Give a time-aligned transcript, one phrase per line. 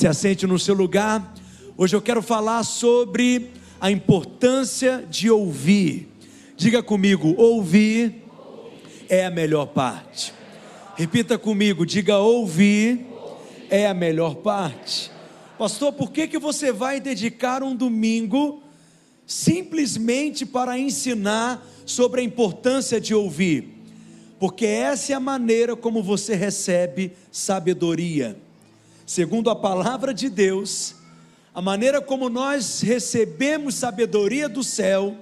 [0.00, 1.34] Se assente no seu lugar.
[1.76, 6.08] Hoje eu quero falar sobre a importância de ouvir.
[6.56, 8.24] Diga comigo, ouvir
[9.10, 10.32] é a melhor parte.
[10.96, 13.08] Repita comigo, diga ouvir
[13.68, 15.10] é a melhor parte.
[15.58, 18.62] Pastor, por que, que você vai dedicar um domingo
[19.26, 23.68] simplesmente para ensinar sobre a importância de ouvir?
[24.38, 28.48] Porque essa é a maneira como você recebe sabedoria.
[29.10, 30.94] Segundo a palavra de Deus,
[31.52, 35.16] a maneira como nós recebemos sabedoria do céu,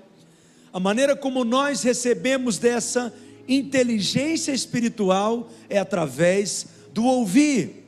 [0.71, 3.11] a maneira como nós recebemos dessa
[3.49, 7.87] inteligência espiritual é através do ouvir.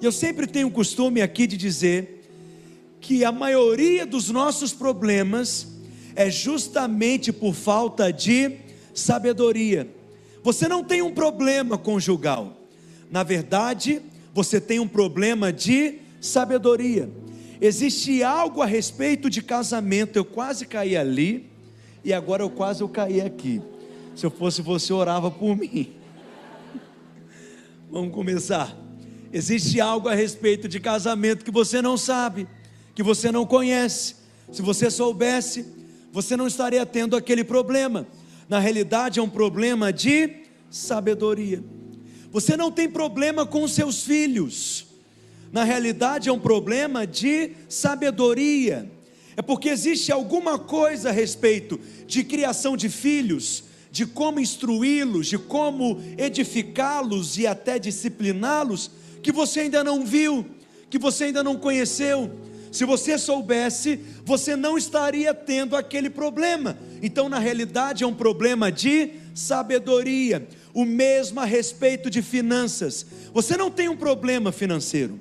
[0.00, 2.26] E eu sempre tenho o costume aqui de dizer
[2.98, 5.68] que a maioria dos nossos problemas
[6.16, 8.60] é justamente por falta de
[8.94, 9.86] sabedoria.
[10.42, 12.56] Você não tem um problema conjugal,
[13.10, 14.00] na verdade,
[14.34, 17.08] você tem um problema de sabedoria.
[17.60, 20.16] Existe algo a respeito de casamento.
[20.16, 21.48] Eu quase caí ali
[22.02, 23.62] e agora eu quase eu caí aqui.
[24.16, 25.92] Se eu fosse você, orava por mim.
[27.88, 28.76] Vamos começar.
[29.32, 32.48] Existe algo a respeito de casamento que você não sabe,
[32.92, 34.16] que você não conhece.
[34.50, 35.64] Se você soubesse,
[36.12, 38.04] você não estaria tendo aquele problema.
[38.48, 41.62] Na realidade, é um problema de sabedoria.
[42.34, 44.86] Você não tem problema com seus filhos.
[45.52, 48.90] Na realidade, é um problema de sabedoria.
[49.36, 55.38] É porque existe alguma coisa a respeito de criação de filhos de como instruí-los, de
[55.38, 58.90] como edificá-los e até discipliná-los,
[59.22, 60.44] que você ainda não viu,
[60.90, 62.28] que você ainda não conheceu.
[62.72, 66.76] Se você soubesse, você não estaria tendo aquele problema.
[67.00, 70.48] Então, na realidade, é um problema de sabedoria.
[70.74, 73.06] O mesmo a respeito de finanças.
[73.32, 75.18] Você não tem um problema financeiro.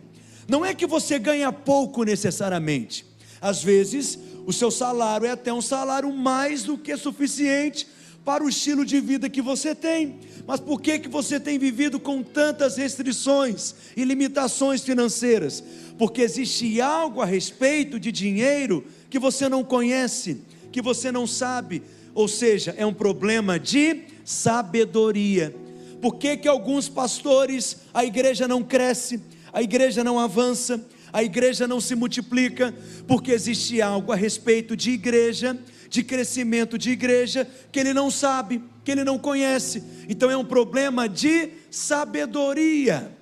[0.47, 3.05] Não é que você ganha pouco necessariamente.
[3.39, 7.87] Às vezes, o seu salário é até um salário mais do que suficiente
[8.25, 10.15] para o estilo de vida que você tem.
[10.47, 15.63] Mas por que, que você tem vivido com tantas restrições e limitações financeiras?
[15.97, 20.41] Porque existe algo a respeito de dinheiro que você não conhece,
[20.71, 21.83] que você não sabe,
[22.15, 25.55] ou seja, é um problema de sabedoria.
[26.01, 31.67] Por que, que alguns pastores, a igreja não cresce, a igreja não avança, a igreja
[31.67, 32.73] não se multiplica?
[33.07, 35.57] Porque existe algo a respeito de igreja
[35.93, 39.83] de crescimento de igreja que ele não sabe, que ele não conhece.
[40.09, 43.15] Então é um problema de sabedoria.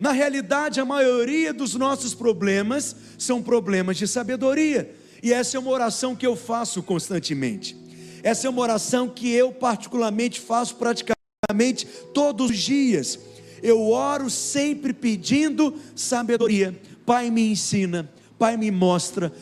[0.00, 4.92] Na realidade, a maioria dos nossos problemas são problemas de sabedoria.
[5.22, 7.76] E essa é uma oração que eu faço constantemente.
[8.22, 13.18] Essa é uma oração que eu particularmente faço praticamente todos os dias.
[13.62, 16.78] Eu oro sempre pedindo sabedoria.
[17.04, 18.08] Pai, me ensina
[18.42, 19.32] Pai, me mostra,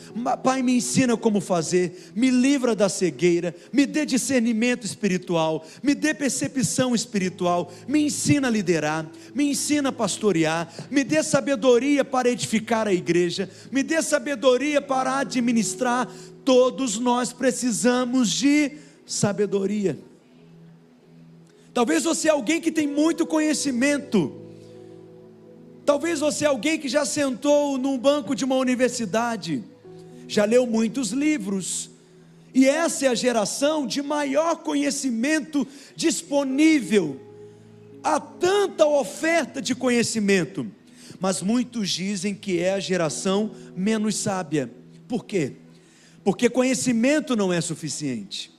[0.43, 6.13] Pai, me ensina como fazer, me livra da cegueira, me dê discernimento espiritual, me dê
[6.13, 12.87] percepção espiritual, me ensina a liderar, me ensina a pastorear, me dê sabedoria para edificar
[12.87, 16.07] a igreja, me dê sabedoria para administrar.
[16.45, 18.73] Todos nós precisamos de
[19.03, 19.97] sabedoria.
[21.73, 24.40] Talvez você é alguém que tem muito conhecimento,
[25.85, 29.63] Talvez você é alguém que já sentou num banco de uma universidade,
[30.27, 31.89] já leu muitos livros,
[32.53, 37.19] e essa é a geração de maior conhecimento disponível.
[38.03, 40.69] Há tanta oferta de conhecimento,
[41.19, 44.69] mas muitos dizem que é a geração menos sábia.
[45.07, 45.53] Por quê?
[46.23, 48.51] Porque conhecimento não é suficiente.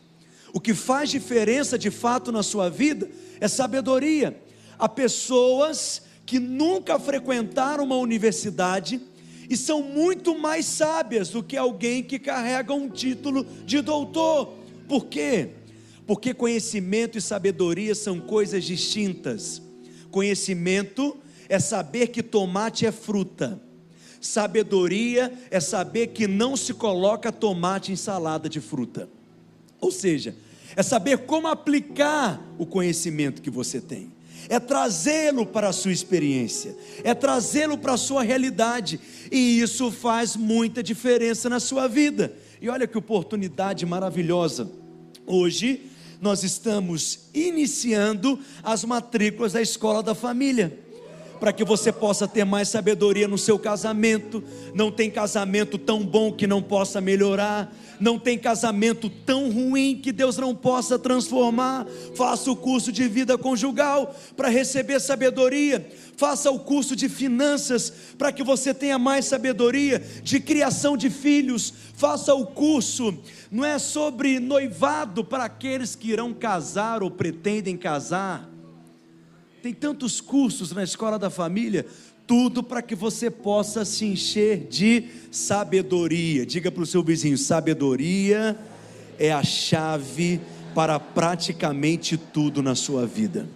[0.53, 3.09] O que faz diferença de fato na sua vida
[3.41, 4.41] é sabedoria.
[4.79, 8.99] Há pessoas que nunca frequentaram uma universidade
[9.51, 14.55] e são muito mais sábias do que alguém que carrega um título de doutor.
[14.89, 15.51] Por quê?
[16.07, 19.61] Porque conhecimento e sabedoria são coisas distintas.
[20.11, 21.19] Conhecimento
[21.51, 23.61] é saber que tomate é fruta.
[24.19, 29.07] Sabedoria é saber que não se coloca tomate em salada de fruta.
[29.79, 30.35] Ou seja,
[30.75, 34.11] é saber como aplicar o conhecimento que você tem
[34.49, 39.01] é trazê-lo para a sua experiência, é trazê-lo para a sua realidade,
[39.31, 42.33] e isso faz muita diferença na sua vida.
[42.61, 44.71] E olha que oportunidade maravilhosa.
[45.27, 45.87] Hoje
[46.21, 50.79] nós estamos iniciando as matrículas da escola da família.
[51.41, 54.45] para que você possa ter mais sabedoria no seu casamento.
[54.77, 57.75] Não tem casamento tão bom que não possa melhorar.
[58.03, 61.87] Não tem casamento tão ruim que Deus não possa transformar.
[62.17, 65.89] Faça o curso de vida conjugal para receber sabedoria.
[66.17, 71.73] Faça o curso de finanças para que você tenha mais sabedoria de criação de filhos.
[71.95, 73.17] Faça o curso,
[73.53, 78.51] não é sobre noivado para aqueles que irão casar ou pretendem casar
[79.63, 81.87] tem tantos cursos na escola da família,
[82.27, 86.47] tudo para que você possa se encher de sabedoria.
[86.47, 88.59] Diga para o seu vizinho: sabedoria
[89.19, 90.41] é a chave
[90.75, 93.49] para praticamente tudo na sua vida.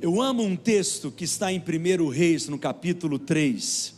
[0.00, 3.94] Eu amo um texto que está em 1 Reis, no capítulo 3,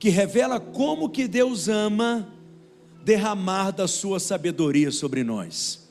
[0.00, 2.28] que revela como que Deus ama
[3.04, 5.89] derramar da sua sabedoria sobre nós.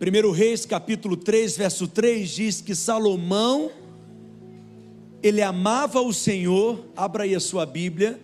[0.00, 3.68] 1 Reis capítulo 3, verso 3 diz que Salomão,
[5.20, 8.20] ele amava o Senhor, abra aí a sua Bíblia,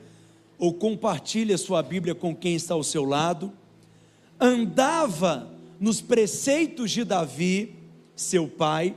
[0.57, 3.53] ou compartilhe a sua Bíblia com quem está ao seu lado,
[4.39, 5.51] andava
[5.81, 7.75] nos preceitos de Davi,
[8.15, 8.95] seu pai,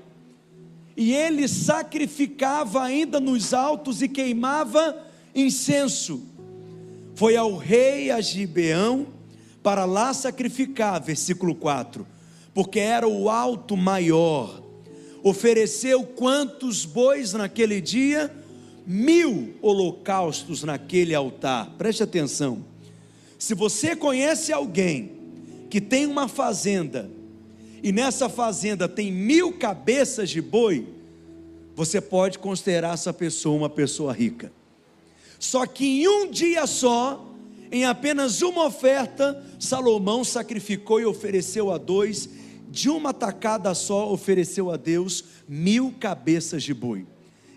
[0.95, 5.03] e ele sacrificava ainda nos altos e queimava
[5.33, 6.21] incenso.
[7.15, 9.07] Foi ao rei Agibeão
[9.63, 12.16] para lá sacrificar, versículo 4
[12.57, 14.63] porque era o alto maior.
[15.21, 18.35] Ofereceu quantos bois naquele dia?
[18.83, 21.75] Mil holocaustos naquele altar.
[21.77, 22.65] Preste atenção.
[23.37, 25.11] Se você conhece alguém
[25.69, 27.11] que tem uma fazenda
[27.83, 30.87] e nessa fazenda tem mil cabeças de boi,
[31.75, 34.51] você pode considerar essa pessoa uma pessoa rica.
[35.37, 37.23] Só que em um dia só,
[37.71, 44.71] em apenas uma oferta, Salomão sacrificou e ofereceu a dois de uma tacada só ofereceu
[44.71, 47.05] a Deus mil cabeças de boi.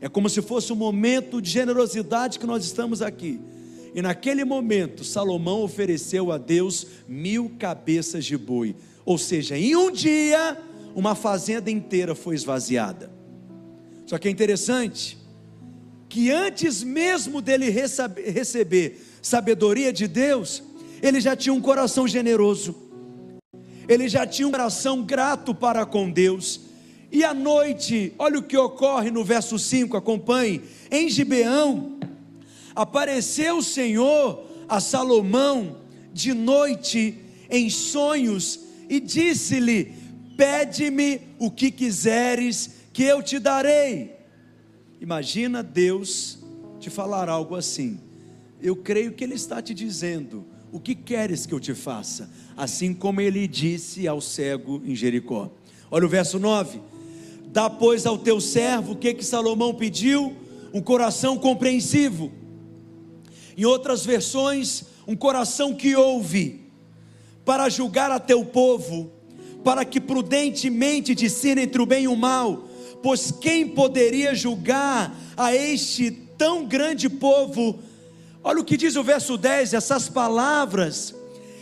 [0.00, 3.40] É como se fosse um momento de generosidade que nós estamos aqui.
[3.94, 8.76] E naquele momento, Salomão ofereceu a Deus mil cabeças de boi.
[9.04, 10.56] Ou seja, em um dia,
[10.94, 13.10] uma fazenda inteira foi esvaziada.
[14.06, 15.18] Só que é interessante
[16.08, 20.62] que antes mesmo dele receber sabedoria de Deus,
[21.02, 22.89] ele já tinha um coração generoso
[23.90, 26.60] ele já tinha um coração grato para com Deus.
[27.10, 30.62] E à noite, olha o que ocorre no verso 5, acompanhe.
[30.88, 31.98] Em Gibeão,
[32.72, 35.78] apareceu o Senhor a Salomão
[36.12, 37.18] de noite
[37.50, 39.92] em sonhos e disse-lhe:
[40.36, 44.14] Pede-me o que quiseres, que eu te darei.
[45.00, 46.38] Imagina Deus
[46.78, 47.98] te falar algo assim.
[48.62, 52.30] Eu creio que Ele está te dizendo: O que queres que eu te faça?
[52.60, 55.50] assim como ele disse ao cego em Jericó.
[55.90, 56.78] Olha o verso 9:
[57.46, 60.36] Dá, pois, ao teu servo o que, que Salomão pediu?
[60.74, 62.30] Um coração compreensivo.
[63.56, 66.66] Em outras versões, um coração que ouve,
[67.46, 69.10] para julgar a teu povo,
[69.64, 72.68] para que prudentemente discina entre o bem e o mal,
[73.02, 77.78] pois quem poderia julgar a este tão grande povo?
[78.42, 81.14] Olha o que diz o verso 10, essas palavras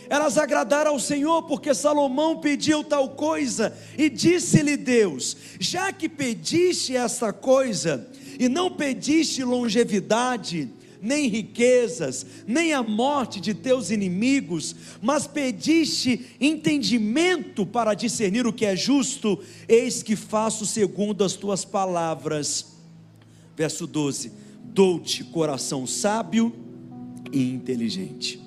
[0.09, 6.97] elas agradaram ao Senhor, porque Salomão pediu tal coisa, e disse-lhe Deus: Já que pediste
[6.97, 8.09] esta coisa,
[8.39, 10.67] e não pediste longevidade,
[10.99, 18.65] nem riquezas, nem a morte de teus inimigos, mas pediste entendimento para discernir o que
[18.65, 22.65] é justo, eis que faço segundo as tuas palavras.
[23.55, 24.31] Verso 12:
[24.63, 26.51] Dou-te coração sábio
[27.31, 28.41] e inteligente.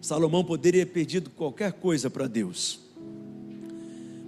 [0.00, 2.80] Salomão poderia ter pedido qualquer coisa para Deus,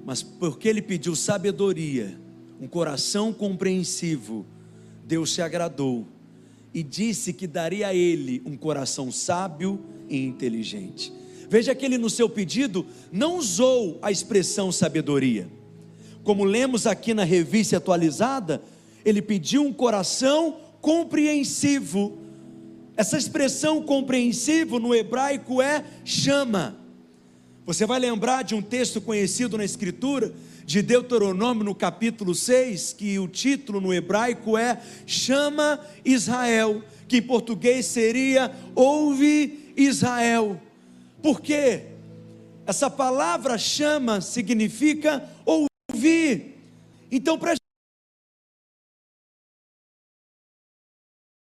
[0.05, 2.19] mas porque ele pediu sabedoria,
[2.61, 4.45] um coração compreensivo,
[5.07, 6.07] Deus se agradou
[6.75, 11.13] e disse que daria a ele um coração sábio e inteligente.
[11.49, 15.49] Veja que ele, no seu pedido, não usou a expressão sabedoria.
[16.23, 18.63] Como lemos aqui na revista atualizada,
[19.05, 20.59] ele pediu um coração
[20.89, 22.17] compreensivo
[22.97, 26.79] essa expressão compreensivo no hebraico é chama.
[27.67, 30.33] Você vai lembrar de um texto conhecido na Escritura,
[30.65, 37.23] de Deuteronômio, no capítulo 6, que o título no hebraico é Chama Israel, que em
[37.23, 40.59] português seria Ouve Israel.
[41.23, 41.83] Por quê?
[42.67, 46.57] Essa palavra chama significa ouvir.
[47.13, 47.58] Então preste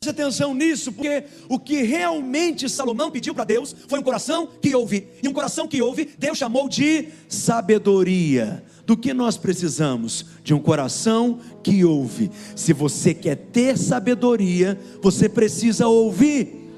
[0.10, 5.08] atenção nisso, porque o que realmente Salomão pediu para Deus foi um coração que ouve.
[5.22, 8.64] E um coração que ouve, Deus chamou de sabedoria.
[8.86, 10.26] Do que nós precisamos?
[10.44, 12.30] De um coração que ouve.
[12.56, 16.70] Se você quer ter sabedoria, você precisa ouvir.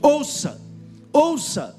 [0.00, 0.58] Ouça,
[1.12, 1.76] ouça,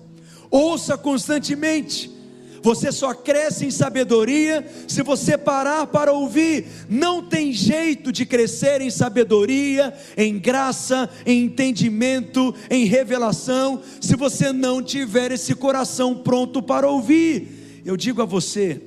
[0.51, 2.20] ouça constantemente.
[2.61, 6.65] Você só cresce em sabedoria se você parar para ouvir.
[6.89, 14.51] Não tem jeito de crescer em sabedoria, em graça, em entendimento, em revelação, se você
[14.53, 17.81] não tiver esse coração pronto para ouvir.
[17.83, 18.81] Eu digo a você,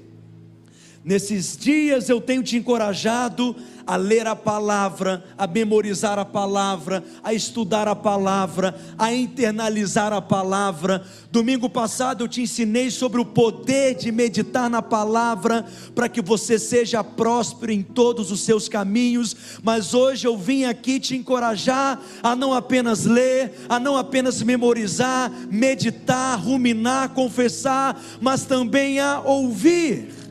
[1.04, 3.54] Nesses dias eu tenho te encorajado
[3.86, 10.22] a ler a palavra, a memorizar a palavra, a estudar a palavra, a internalizar a
[10.22, 11.04] palavra.
[11.30, 16.58] Domingo passado eu te ensinei sobre o poder de meditar na palavra para que você
[16.58, 19.36] seja próspero em todos os seus caminhos.
[19.62, 25.30] Mas hoje eu vim aqui te encorajar a não apenas ler, a não apenas memorizar,
[25.50, 30.23] meditar, ruminar, confessar, mas também a ouvir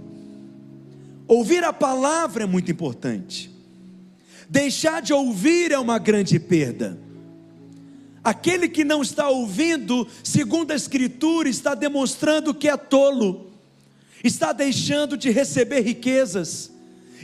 [1.28, 3.52] Ouvir a palavra é muito importante.
[4.50, 7.00] Deixar de ouvir é uma grande perda.
[8.24, 13.52] Aquele que não está ouvindo, segundo a Escritura, está demonstrando que é tolo,
[14.24, 16.72] está deixando de receber riquezas,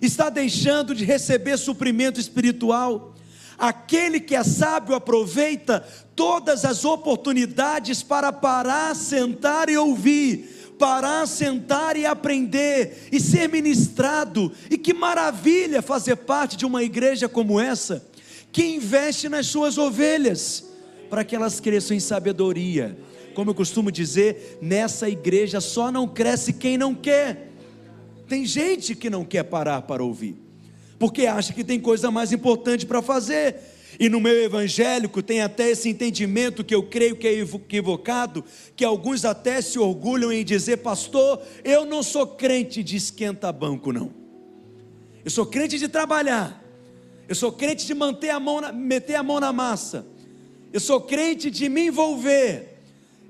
[0.01, 3.15] está deixando de receber suprimento espiritual.
[3.57, 11.97] Aquele que é sábio aproveita todas as oportunidades para parar, sentar e ouvir parar, sentar
[11.97, 14.51] e aprender e ser ministrado.
[14.71, 18.07] E que maravilha fazer parte de uma igreja como essa,
[18.51, 20.63] que investe nas suas ovelhas,
[21.09, 22.97] para que elas cresçam em sabedoria.
[23.35, 27.51] Como eu costumo dizer, nessa igreja só não cresce quem não quer.
[28.27, 30.35] Tem gente que não quer parar para ouvir,
[30.97, 33.55] porque acha que tem coisa mais importante para fazer.
[33.97, 38.43] E no meu evangélico tem até esse entendimento que eu creio que é equivocado,
[38.75, 44.13] que alguns até se orgulham em dizer, pastor, eu não sou crente de esquenta-banco, não.
[45.23, 46.63] Eu sou crente de trabalhar.
[47.27, 50.05] Eu sou crente de manter a mão na, meter a mão na massa.
[50.73, 52.79] Eu sou crente de me envolver.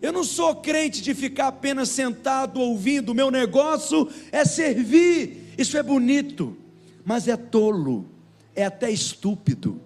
[0.02, 3.10] Eu não sou crente de ficar apenas sentado ouvindo.
[3.10, 5.54] O meu negócio é servir.
[5.58, 6.56] Isso é bonito,
[7.04, 8.06] mas é tolo,
[8.56, 9.82] é até estúpido.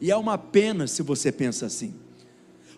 [0.00, 1.94] E é uma pena se você pensa assim.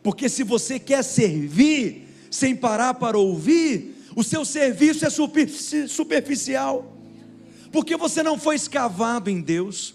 [0.03, 5.11] Porque se você quer servir sem parar para ouvir, o seu serviço é
[5.89, 6.97] superficial.
[7.71, 9.95] Porque você não foi escavado em Deus.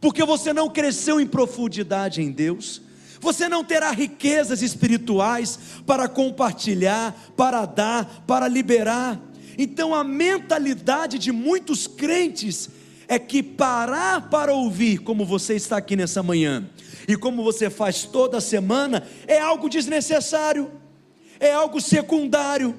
[0.00, 2.82] Porque você não cresceu em profundidade em Deus.
[3.20, 9.20] Você não terá riquezas espirituais para compartilhar, para dar, para liberar.
[9.56, 12.68] Então a mentalidade de muitos crentes
[13.12, 16.66] é que parar para ouvir, como você está aqui nessa manhã,
[17.06, 20.70] e como você faz toda semana, é algo desnecessário,
[21.38, 22.74] é algo secundário,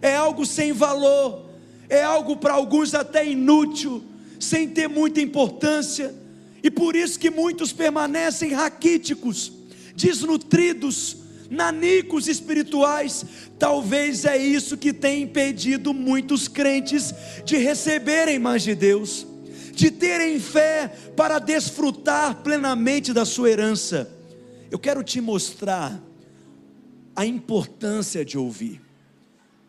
[0.00, 1.46] é algo sem valor,
[1.88, 4.04] é algo para alguns até inútil,
[4.38, 6.14] sem ter muita importância,
[6.62, 9.50] e por isso que muitos permanecem raquíticos,
[9.96, 11.16] desnutridos,
[11.50, 13.26] nanicos espirituais.
[13.58, 17.12] Talvez é isso que tem impedido muitos crentes
[17.44, 19.31] de receberem mais de Deus
[19.72, 24.10] de terem fé para desfrutar plenamente da sua herança.
[24.70, 26.00] Eu quero te mostrar
[27.14, 28.80] a importância de ouvir,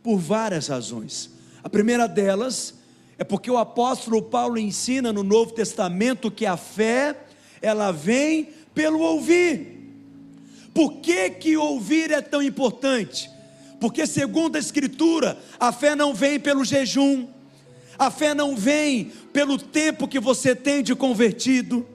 [0.02, 1.30] por várias razões.
[1.64, 2.76] A primeira delas
[3.18, 7.18] é porque o apóstolo Paulo ensina no Novo Testamento que a fé,
[7.62, 9.74] ela vem pelo ouvir.
[10.74, 13.30] Por que, que ouvir é tão importante?
[13.80, 17.28] Porque, segundo a Escritura, a fé não vem pelo jejum,
[17.98, 21.86] a fé não vem pelo tempo que você tem de convertido,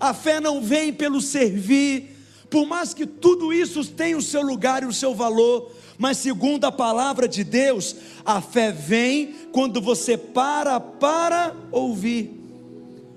[0.00, 2.10] a fé não vem pelo servir,
[2.50, 6.64] por mais que tudo isso tenha o seu lugar e o seu valor, mas segundo
[6.64, 12.40] a palavra de Deus, a fé vem quando você para para ouvir.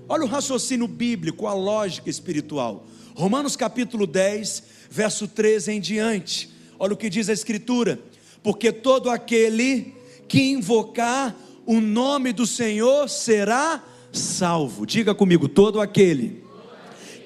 [0.10, 2.86] Olha o raciocínio bíblico, a lógica espiritual.
[3.16, 6.50] Romanos capítulo 10, verso 13 em diante.
[6.80, 8.00] Olha o que diz a Escritura:
[8.42, 9.94] porque todo aquele
[10.28, 11.36] que invocar
[11.68, 13.84] o nome do Senhor será
[14.14, 14.86] salvo.
[14.86, 16.42] Diga comigo, todo aquele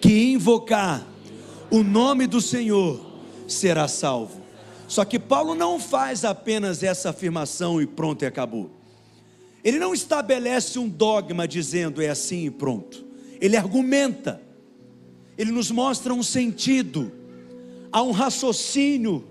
[0.02, 1.06] que invocar
[1.70, 3.00] o nome do Senhor
[3.48, 4.42] será salvo.
[4.88, 8.72] Só que Paulo não faz apenas essa afirmação e pronto e acabou.
[9.64, 13.06] Ele não estabelece um dogma dizendo é assim e pronto.
[13.40, 14.42] Ele argumenta.
[15.38, 17.12] Ele nos mostra um sentido,
[17.92, 19.24] há um raciocínio,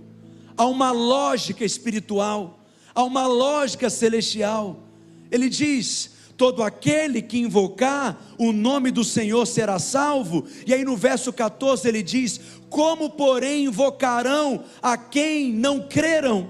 [0.57, 2.61] há uma lógica espiritual,
[2.95, 4.87] há uma lógica celestial
[5.31, 6.11] ele diz:
[6.41, 10.47] todo aquele que invocar o nome do Senhor será salvo.
[10.67, 16.49] E aí no verso 14 ele diz: Como, porém, invocarão a quem não creram?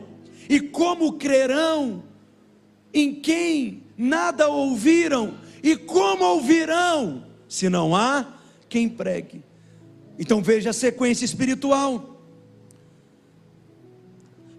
[0.48, 2.04] E como crerão
[2.94, 5.34] em quem nada ouviram?
[5.60, 8.34] E como ouvirão se não há
[8.68, 9.42] quem pregue?
[10.16, 12.22] Então veja a sequência espiritual.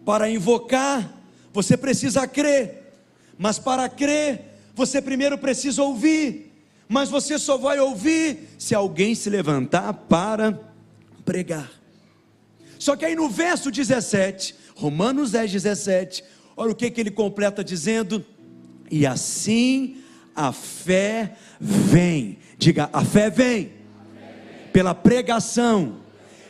[0.03, 1.23] Para invocar,
[1.53, 2.80] você precisa crer,
[3.41, 4.39] mas para crer,
[4.75, 6.53] você primeiro precisa ouvir,
[6.87, 10.59] mas você só vai ouvir se alguém se levantar para
[11.25, 11.71] pregar.
[12.77, 16.23] Só que aí no verso 17, Romanos 10, 17,
[16.55, 18.23] olha o que, que ele completa dizendo:
[18.91, 20.03] e assim
[20.35, 23.71] a fé vem, diga, a fé vem,
[24.71, 25.97] pela pregação,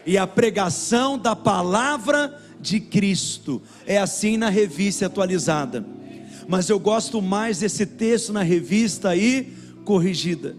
[0.05, 3.61] e a pregação da palavra de Cristo.
[3.87, 6.00] É assim na revista atualizada.
[6.51, 9.53] Mas eu gosto mais desse texto na revista aí
[9.85, 10.53] corrigida,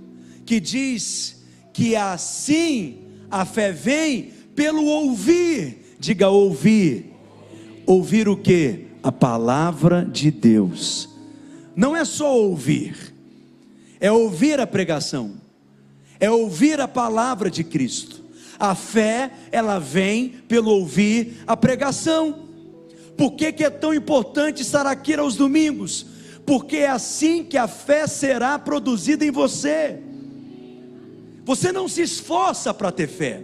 [0.47, 2.97] que diz que assim
[3.31, 5.97] a fé vem pelo ouvir.
[5.99, 7.13] Diga ouvir.
[7.85, 8.87] Ouvir o que?
[9.03, 11.11] A palavra de Deus.
[11.77, 13.15] Não é só ouvir,
[14.01, 15.35] é ouvir a pregação,
[16.19, 18.25] é ouvir a palavra de Cristo.
[18.59, 22.42] A fé, ela vem pelo ouvir a pregação.
[23.17, 26.07] Por que, que é tão importante estar aqui aos domingos?
[26.47, 29.99] Porque é assim que a fé será produzida em você.
[31.45, 33.43] Você não se esforça para ter fé,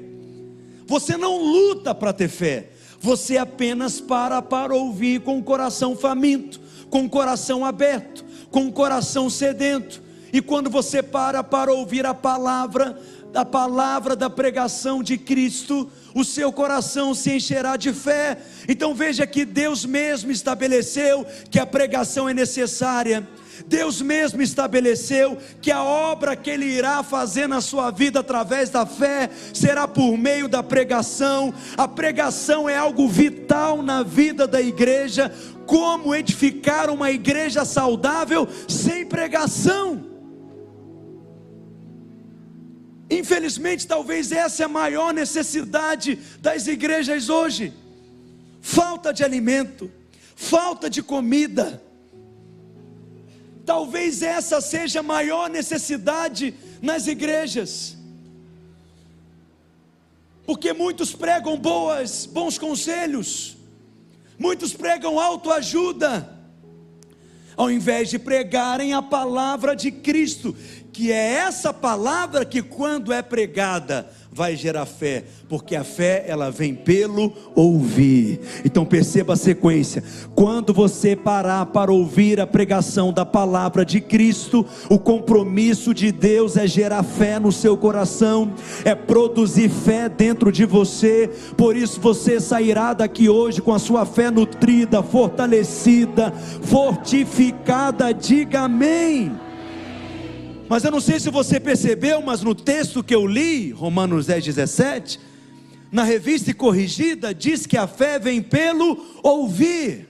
[0.87, 2.71] você não luta para ter fé,
[3.01, 8.73] você apenas para para ouvir com o coração faminto, com o coração aberto, com o
[8.73, 10.01] coração sedento.
[10.33, 13.01] E quando você para para ouvir a palavra,
[13.33, 18.39] da palavra da pregação de Cristo, o seu coração se encherá de fé.
[18.69, 23.27] Então veja que Deus mesmo estabeleceu que a pregação é necessária.
[23.67, 28.87] Deus mesmo estabeleceu que a obra que Ele irá fazer na sua vida através da
[28.87, 31.53] fé será por meio da pregação.
[31.77, 35.33] A pregação é algo vital na vida da igreja.
[35.67, 40.08] Como edificar uma igreja saudável sem pregação?
[43.11, 47.73] Infelizmente, talvez essa é a maior necessidade das igrejas hoje:
[48.61, 49.91] falta de alimento,
[50.37, 51.83] falta de comida.
[53.65, 57.97] Talvez essa seja a maior necessidade nas igrejas.
[60.47, 63.59] Porque muitos pregam boas, bons conselhos,
[64.39, 66.39] muitos pregam autoajuda,
[67.55, 70.57] ao invés de pregarem a palavra de Cristo,
[70.99, 76.51] que é essa palavra que quando é pregada vai gerar fé, porque a fé ela
[76.51, 78.41] vem pelo ouvir.
[78.65, 80.03] Então perceba a sequência.
[80.35, 86.57] Quando você parar para ouvir a pregação da palavra de Cristo, o compromisso de Deus
[86.57, 88.53] é gerar fé no seu coração,
[88.85, 91.31] é produzir fé dentro de você.
[91.57, 98.13] Por isso você sairá daqui hoje com a sua fé nutrida, fortalecida, fortificada.
[98.13, 99.47] Diga amém.
[100.69, 104.45] Mas eu não sei se você percebeu, mas no texto que eu li, Romanos 10,
[104.45, 105.19] 17,
[105.91, 110.07] na revista corrigida, diz que a fé vem pelo ouvir.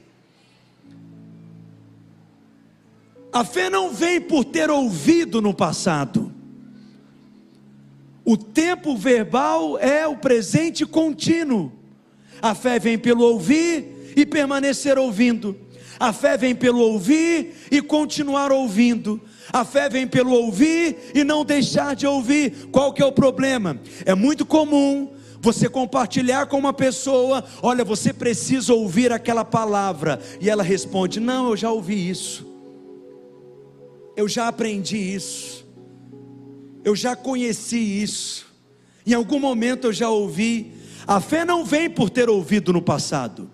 [3.33, 6.33] A fé não vem por ter ouvido no passado.
[8.25, 11.71] O tempo verbal é o presente contínuo.
[12.43, 15.57] A fé vem pelo ouvir e permanecer ouvindo.
[16.01, 19.21] A fé vem pelo ouvir e continuar ouvindo.
[19.53, 22.69] A fé vem pelo ouvir e não deixar de ouvir.
[22.71, 23.81] Qual que é o problema?
[24.05, 30.51] É muito comum você compartilhar com uma pessoa, olha, você precisa ouvir aquela palavra, e
[30.51, 32.47] ela responde: "Não, eu já ouvi isso.
[34.17, 35.65] Eu já aprendi isso.
[36.85, 38.47] Eu já conheci isso.
[39.07, 40.73] Em algum momento eu já ouvi.
[41.07, 43.49] A fé não vem por ter ouvido no passado.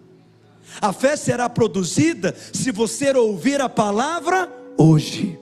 [0.80, 5.38] A fé será produzida se você ouvir a palavra hoje.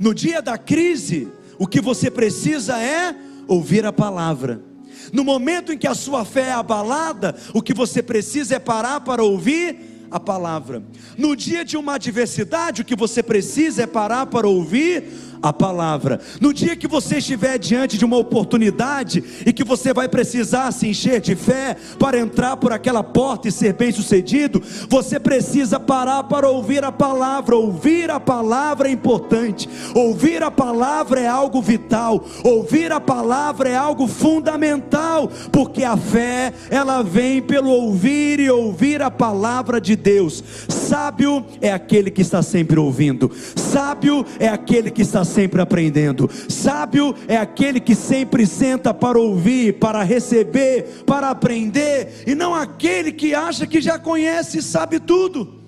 [0.00, 3.14] No dia da crise, o que você precisa é
[3.46, 4.62] ouvir a palavra.
[5.12, 9.02] No momento em que a sua fé é abalada, o que você precisa é parar
[9.02, 10.82] para ouvir a palavra.
[11.18, 15.04] No dia de uma adversidade, o que você precisa é parar para ouvir
[15.42, 16.20] a palavra.
[16.40, 20.88] No dia que você estiver diante de uma oportunidade e que você vai precisar se
[20.88, 26.48] encher de fé para entrar por aquela porta e ser bem-sucedido, você precisa parar para
[26.48, 27.56] ouvir a palavra.
[27.56, 29.68] Ouvir a palavra é importante.
[29.94, 32.24] Ouvir a palavra é algo vital.
[32.44, 39.02] Ouvir a palavra é algo fundamental, porque a fé, ela vem pelo ouvir e ouvir
[39.02, 40.42] a palavra de Deus.
[40.68, 43.30] Sábio é aquele que está sempre ouvindo.
[43.54, 46.28] Sábio é aquele que está sempre aprendendo.
[46.48, 53.12] Sábio é aquele que sempre senta para ouvir, para receber, para aprender, e não aquele
[53.12, 55.60] que acha que já conhece e sabe tudo.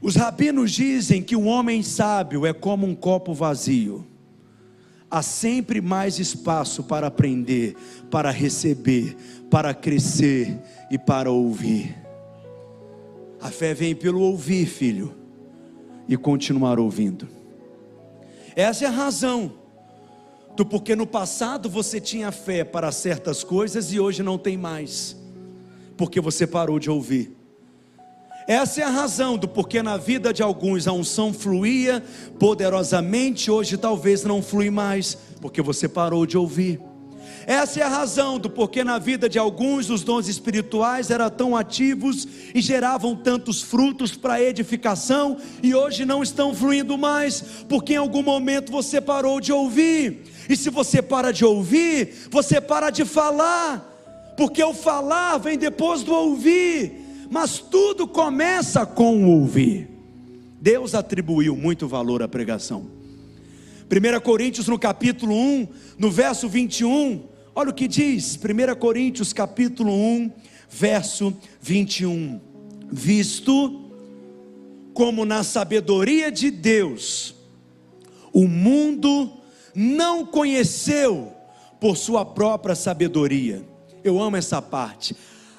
[0.00, 4.06] Os rabinos dizem que um homem sábio é como um copo vazio.
[5.10, 7.74] Há sempre mais espaço para aprender,
[8.10, 9.16] para receber,
[9.50, 10.56] para crescer
[10.90, 11.96] e para ouvir.
[13.40, 15.19] A fé vem pelo ouvir, filho
[16.10, 17.28] e continuar ouvindo.
[18.56, 19.52] Essa é a razão
[20.56, 25.16] do porquê no passado você tinha fé para certas coisas e hoje não tem mais,
[25.96, 27.36] porque você parou de ouvir.
[28.48, 32.02] Essa é a razão do porquê na vida de alguns a unção fluía
[32.40, 36.80] poderosamente, hoje talvez não flui mais, porque você parou de ouvir.
[37.50, 41.56] Essa é a razão do porquê na vida de alguns os dons espirituais eram tão
[41.56, 47.96] ativos e geravam tantos frutos para edificação e hoje não estão fluindo mais, porque em
[47.96, 50.22] algum momento você parou de ouvir.
[50.48, 53.84] E se você para de ouvir, você para de falar,
[54.36, 56.92] porque o falar vem depois do ouvir,
[57.28, 59.90] mas tudo começa com o ouvir.
[60.60, 62.86] Deus atribuiu muito valor à pregação.
[63.90, 65.66] 1 Coríntios no capítulo 1,
[65.98, 70.30] no verso 21, Olha o que diz 1 Coríntios capítulo 1,
[70.68, 72.40] verso 21.
[72.90, 73.90] Visto
[74.94, 77.34] como na sabedoria de Deus,
[78.32, 79.32] o mundo
[79.74, 81.32] não conheceu
[81.80, 83.64] por sua própria sabedoria.
[84.04, 85.16] Eu amo essa parte.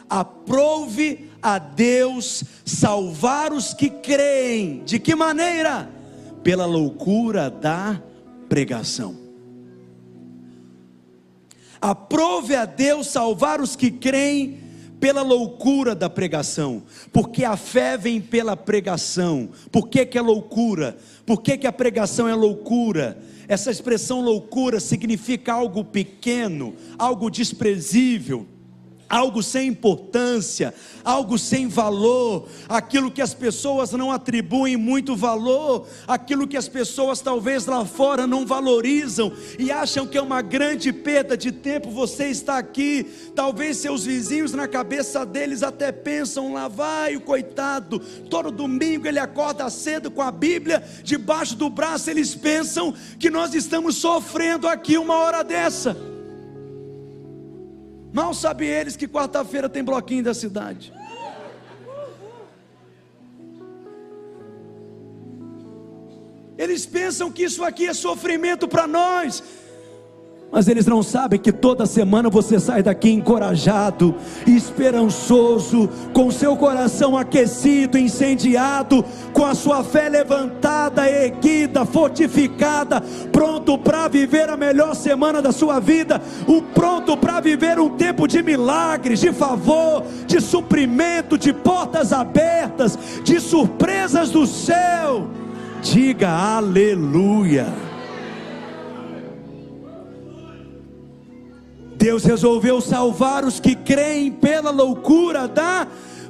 [0.10, 4.84] Aprove a Deus salvar os que creem.
[4.86, 5.90] De que maneira?
[6.44, 8.02] Pela loucura da
[8.48, 9.31] pregação.
[11.82, 14.60] Aprove a Deus salvar os que creem
[15.00, 19.50] pela loucura da pregação, porque a fé vem pela pregação.
[19.72, 20.96] Por que, que é loucura?
[21.26, 23.18] Por que, que a pregação é loucura?
[23.48, 28.46] Essa expressão loucura significa algo pequeno, algo desprezível
[29.12, 36.48] algo sem importância, algo sem valor, aquilo que as pessoas não atribuem muito valor, aquilo
[36.48, 41.36] que as pessoas talvez lá fora não valorizam e acham que é uma grande perda
[41.36, 43.04] de tempo você está aqui.
[43.36, 49.20] Talvez seus vizinhos na cabeça deles até pensam lá vai o coitado, todo domingo ele
[49.20, 54.98] acorda cedo com a Bíblia debaixo do braço, eles pensam que nós estamos sofrendo aqui
[54.98, 56.11] uma hora dessa.
[58.14, 60.94] Mal sabem eles que quarta-feira tem bloquinho da cidade.
[66.58, 69.42] Eles pensam que isso aqui é sofrimento para nós
[70.52, 74.14] mas eles não sabem que toda semana você sai daqui encorajado,
[74.46, 84.10] esperançoso, com seu coração aquecido, incendiado, com a sua fé levantada, erguida, fortificada, pronto para
[84.10, 89.22] viver a melhor semana da sua vida, o pronto para viver um tempo de milagres,
[89.22, 95.30] de favor, de suprimento, de portas abertas, de surpresas do céu.
[95.82, 97.91] Diga aleluia.
[102.02, 105.88] Deus resolveu salvar os que creem pela loucura da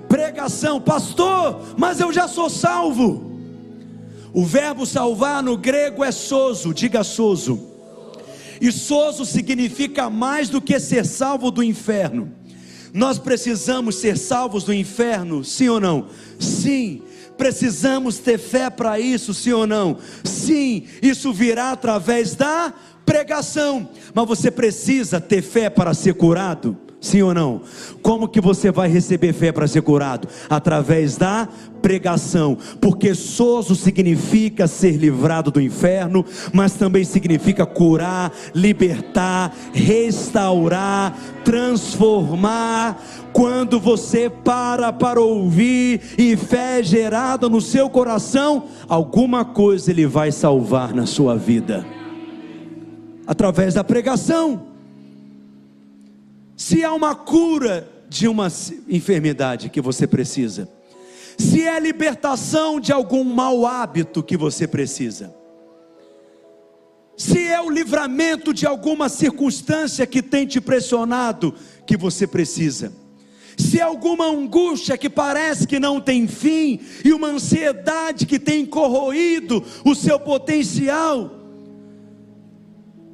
[0.10, 0.82] pregação.
[0.82, 3.32] Pastor, mas eu já sou salvo.
[4.34, 7.58] O verbo salvar no grego é soso, diga soso.
[8.60, 12.30] E soso significa mais do que ser salvo do inferno.
[12.94, 16.08] Nós precisamos ser salvos do inferno, sim ou não?
[16.38, 17.02] Sim.
[17.38, 19.98] Precisamos ter fé para isso, sim ou não?
[20.22, 22.74] Sim, isso virá através da
[23.12, 26.78] pregação, mas você precisa ter fé para ser curado.
[27.02, 27.62] Sim ou não?
[28.02, 30.30] Como que você vai receber fé para ser curado?
[30.50, 31.46] Através da
[31.82, 43.04] pregação, porque soso significa ser livrado do inferno, mas também significa curar, libertar, restaurar, transformar.
[43.34, 50.32] Quando você para para ouvir e fé gerada no seu coração, alguma coisa ele vai
[50.32, 51.86] salvar na sua vida
[53.32, 54.68] através da pregação.
[56.58, 58.50] Se há uma cura de uma
[58.90, 60.68] enfermidade que você precisa,
[61.38, 65.34] se é libertação de algum mau hábito que você precisa,
[67.16, 71.56] se é o livramento de alguma circunstância que tem te pressionado
[71.88, 72.92] que você precisa,
[73.56, 78.66] se é alguma angústia que parece que não tem fim e uma ansiedade que tem
[78.66, 81.41] corroído o seu potencial,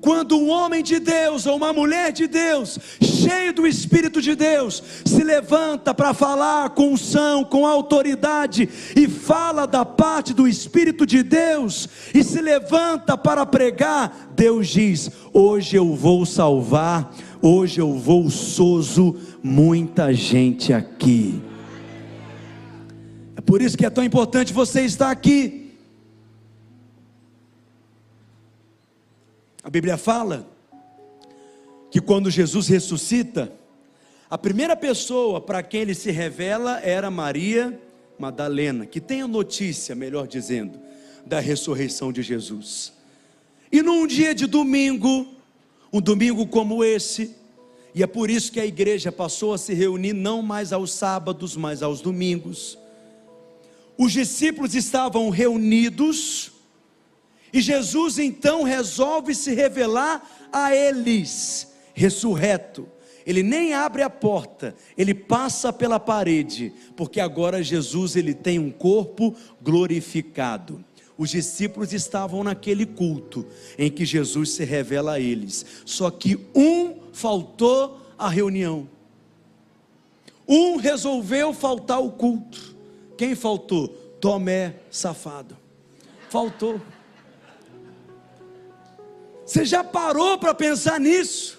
[0.08, 4.82] quando um homem de Deus ou uma mulher de Deus, cheio do Espírito de Deus,
[5.04, 11.22] se levanta para falar com unção, com autoridade e fala da parte do Espírito de
[11.24, 18.30] Deus e se levanta para pregar, Deus diz: Hoje eu vou salvar, hoje eu vou
[18.30, 21.42] sozo muita gente aqui.
[23.36, 25.67] É por isso que é tão importante você estar aqui.
[29.68, 30.48] A Bíblia fala
[31.92, 33.52] que quando Jesus ressuscita,
[34.30, 37.78] a primeira pessoa para quem ele se revela era Maria
[38.18, 40.80] Madalena, que tem a notícia, melhor dizendo,
[41.26, 42.94] da ressurreição de Jesus.
[43.70, 45.28] E num dia de domingo,
[45.92, 47.36] um domingo como esse,
[47.94, 51.58] e é por isso que a igreja passou a se reunir não mais aos sábados,
[51.58, 52.78] mas aos domingos.
[53.98, 56.54] Os discípulos estavam reunidos
[57.58, 62.88] e Jesus então resolve se revelar a eles, ressurreto.
[63.26, 68.70] Ele nem abre a porta, ele passa pela parede, porque agora Jesus ele tem um
[68.70, 70.86] corpo glorificado.
[71.18, 73.44] Os discípulos estavam naquele culto
[73.76, 75.66] em que Jesus se revela a eles.
[75.84, 78.88] Só que um faltou à reunião.
[80.48, 82.76] Um resolveu faltar o culto.
[83.18, 83.88] Quem faltou?
[84.22, 85.58] Tomé, safado.
[86.30, 86.80] Faltou.
[89.48, 91.58] Você já parou para pensar nisso?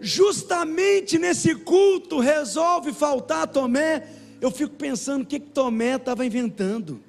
[0.00, 4.02] Justamente nesse culto resolve faltar Tomé.
[4.40, 7.00] Eu fico pensando o que, que Tomé estava inventando.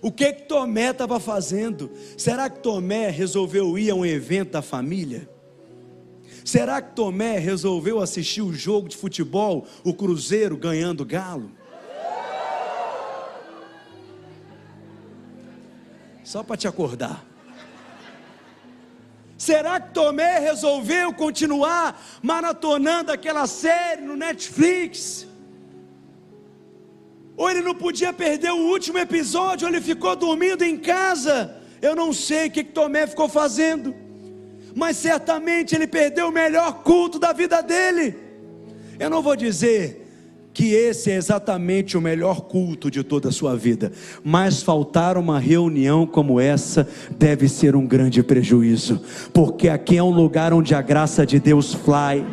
[0.00, 1.90] O que, que Tomé estava fazendo?
[2.16, 5.28] Será que Tomé resolveu ir a um evento da família?
[6.44, 11.50] Será que Tomé resolveu assistir o jogo de futebol, o Cruzeiro ganhando Galo?
[16.30, 17.24] Só para te acordar.
[19.36, 25.26] Será que Tomé resolveu continuar maratonando aquela série no Netflix?
[27.36, 31.56] Ou ele não podia perder o último episódio, ou ele ficou dormindo em casa.
[31.82, 33.92] Eu não sei o que, que Tomé ficou fazendo,
[34.72, 38.16] mas certamente ele perdeu o melhor culto da vida dele.
[39.00, 39.99] Eu não vou dizer
[40.52, 43.92] que esse é exatamente o melhor culto de toda a sua vida,
[44.24, 49.00] mas faltar uma reunião como essa deve ser um grande prejuízo,
[49.32, 52.24] porque aqui é um lugar onde a graça de Deus fly,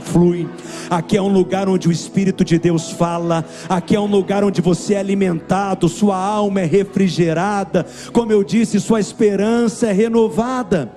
[0.00, 0.48] flui,
[0.88, 4.60] aqui é um lugar onde o Espírito de Deus fala, aqui é um lugar onde
[4.60, 10.90] você é alimentado, sua alma é refrigerada, como eu disse, sua esperança é renovada.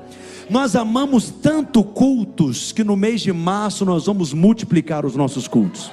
[0.50, 5.90] Nós amamos tanto cultos que no mês de março nós vamos multiplicar os nossos cultos.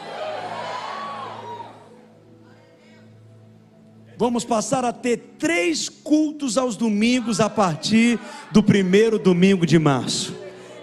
[4.20, 8.20] Vamos passar a ter três cultos aos domingos a partir
[8.52, 10.36] do primeiro domingo de março.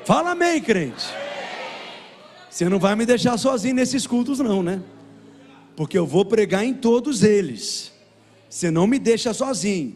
[0.04, 1.06] Fala amém, crente.
[2.50, 4.82] Você não vai me deixar sozinho nesses cultos, não, né?
[5.76, 7.92] Porque eu vou pregar em todos eles.
[8.50, 9.96] Você não me deixa sozinho.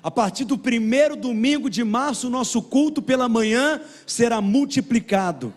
[0.00, 5.52] A partir do primeiro domingo de março, nosso culto pela manhã será multiplicado.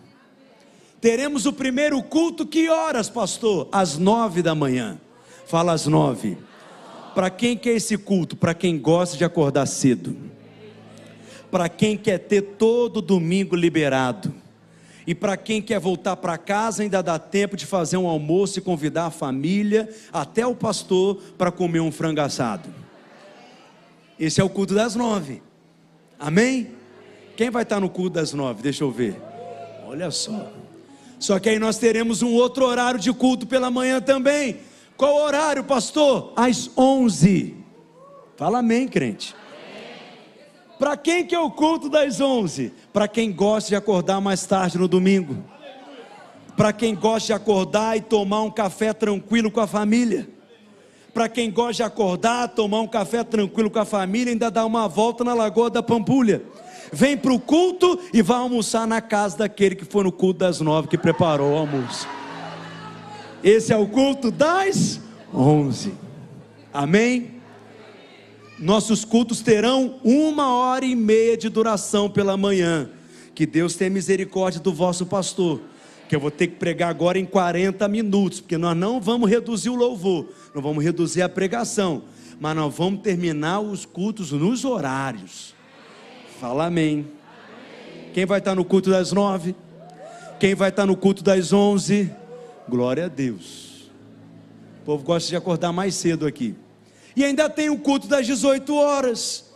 [1.00, 3.68] Teremos o primeiro culto, que horas, pastor?
[3.72, 5.00] Às nove da manhã.
[5.46, 6.49] Fala às nove.
[7.14, 8.36] Para quem quer esse culto?
[8.36, 10.16] Para quem gosta de acordar cedo.
[11.52, 14.34] Para quem quer ter todo domingo liberado.
[15.08, 18.62] E para quem quer voltar para casa, ainda dá tempo de fazer um almoço e
[18.62, 22.70] convidar a família, até o pastor, para comer um frango assado.
[24.20, 25.42] Esse é o culto das nove.
[26.20, 26.72] Amém?
[27.36, 28.62] Quem vai estar no culto das nove?
[28.62, 29.16] Deixa eu ver.
[29.88, 30.52] Olha só.
[31.18, 34.58] Só que aí nós teremos um outro horário de culto pela manhã também.
[35.00, 36.34] Qual horário, pastor?
[36.36, 37.56] Às 11.
[38.36, 39.34] Fala amém, crente.
[40.78, 42.74] Para quem que é o culto das 11?
[42.92, 45.42] Para quem gosta de acordar mais tarde no domingo.
[46.58, 50.28] Para quem gosta de acordar e tomar um café tranquilo com a família.
[51.14, 54.86] Para quem gosta de acordar, tomar um café tranquilo com a família ainda dar uma
[54.90, 56.44] volta na Lagoa da Pampulha.
[56.92, 60.60] Vem para o culto e vai almoçar na casa daquele que foi no culto das
[60.60, 62.19] nove que preparou o almoço.
[63.44, 65.00] Esse é o culto das
[65.34, 65.94] onze.
[66.74, 67.40] Amém?
[68.60, 72.90] Nossos cultos terão uma hora e meia de duração pela manhã.
[73.34, 75.62] Que Deus tenha misericórdia do vosso pastor.
[76.10, 79.70] que eu vou ter que pregar agora em 40 minutos, porque nós não vamos reduzir
[79.70, 82.02] o louvor, não vamos reduzir a pregação,
[82.40, 85.54] mas nós vamos terminar os cultos nos horários.
[86.40, 87.06] Fala amém.
[88.12, 89.56] Quem vai estar no culto das nove?
[90.40, 92.12] Quem vai estar no culto das onze?
[92.70, 93.90] Glória a Deus.
[94.82, 96.56] O povo gosta de acordar mais cedo aqui.
[97.16, 99.52] E ainda tem o culto das 18 horas.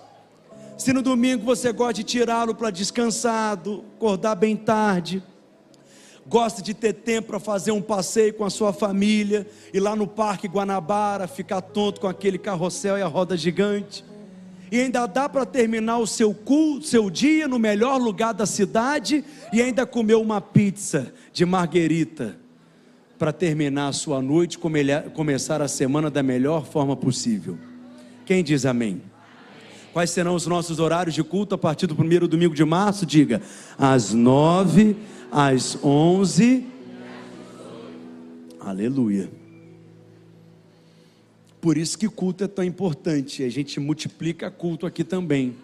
[0.77, 5.21] Se no domingo você gosta de tirá-lo para descansado, acordar bem tarde,
[6.27, 10.07] gosta de ter tempo para fazer um passeio com a sua família, ir lá no
[10.07, 14.03] Parque Guanabara, ficar tonto com aquele carrossel e a roda gigante.
[14.71, 19.23] E ainda dá para terminar o seu culto, seu dia no melhor lugar da cidade
[19.53, 22.42] e ainda comer uma pizza de marguerita
[23.23, 24.59] para terminar a sua noite,
[25.13, 27.57] começar a semana da melhor forma possível.
[28.25, 29.01] Quem diz amém?
[29.93, 33.05] Quais serão os nossos horários de culto a partir do primeiro domingo de março?
[33.05, 33.41] Diga,
[33.77, 34.97] às nove
[35.31, 36.65] às onze.
[38.59, 39.31] Aleluia.
[41.61, 43.41] Por isso que culto é tão importante.
[43.41, 45.55] A gente multiplica culto aqui também.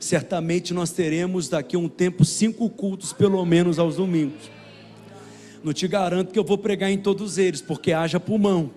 [0.00, 4.63] Certamente nós teremos daqui a um tempo cinco cultos, pelo menos aos domingos.
[5.64, 8.70] Não te garanto que eu vou pregar em todos eles, porque haja pulmão.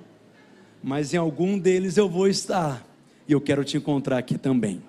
[0.81, 2.87] Mas em algum deles eu vou estar.
[3.27, 4.81] E eu quero te encontrar aqui também.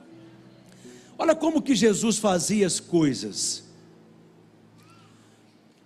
[1.19, 3.65] Olha como que Jesus fazia as coisas.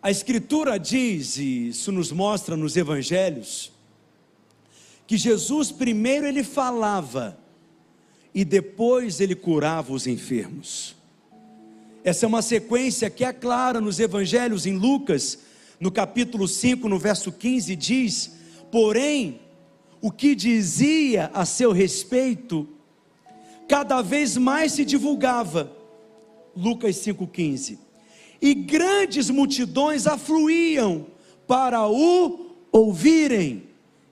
[0.02, 3.72] A Escritura diz, e isso nos mostra nos Evangelhos,
[5.06, 7.38] que Jesus primeiro ele falava
[8.34, 10.94] e depois ele curava os enfermos.
[12.04, 15.38] Essa é uma sequência que é clara nos Evangelhos, em Lucas,
[15.82, 18.30] no capítulo 5, no verso 15, diz:
[18.70, 19.40] Porém,
[20.00, 22.68] o que dizia a seu respeito,
[23.68, 25.72] cada vez mais se divulgava.
[26.56, 27.78] Lucas 5,15
[28.40, 31.06] e grandes multidões afluíam
[31.48, 33.64] para o ouvirem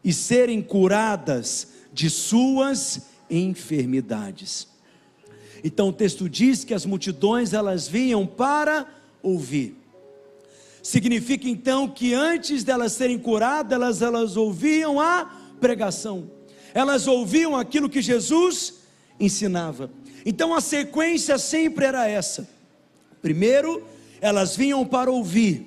[0.03, 4.67] e serem curadas de suas enfermidades.
[5.63, 8.89] Então o texto diz que as multidões elas vinham para
[9.23, 9.80] ouvir.
[10.83, 15.25] Significa então que antes delas serem curadas, elas, elas ouviam a
[15.61, 16.31] pregação.
[16.73, 18.81] Elas ouviam aquilo que Jesus
[19.19, 19.91] ensinava.
[20.25, 22.49] Então a sequência sempre era essa.
[23.21, 23.85] Primeiro,
[24.21, 25.67] elas vinham para ouvir.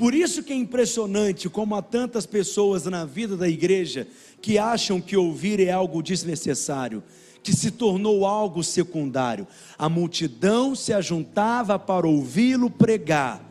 [0.00, 4.08] Por isso que é impressionante como há tantas pessoas na vida da igreja
[4.40, 7.02] que acham que ouvir é algo desnecessário,
[7.42, 9.46] que se tornou algo secundário.
[9.78, 13.44] A multidão se ajuntava para ouvi-lo pregar,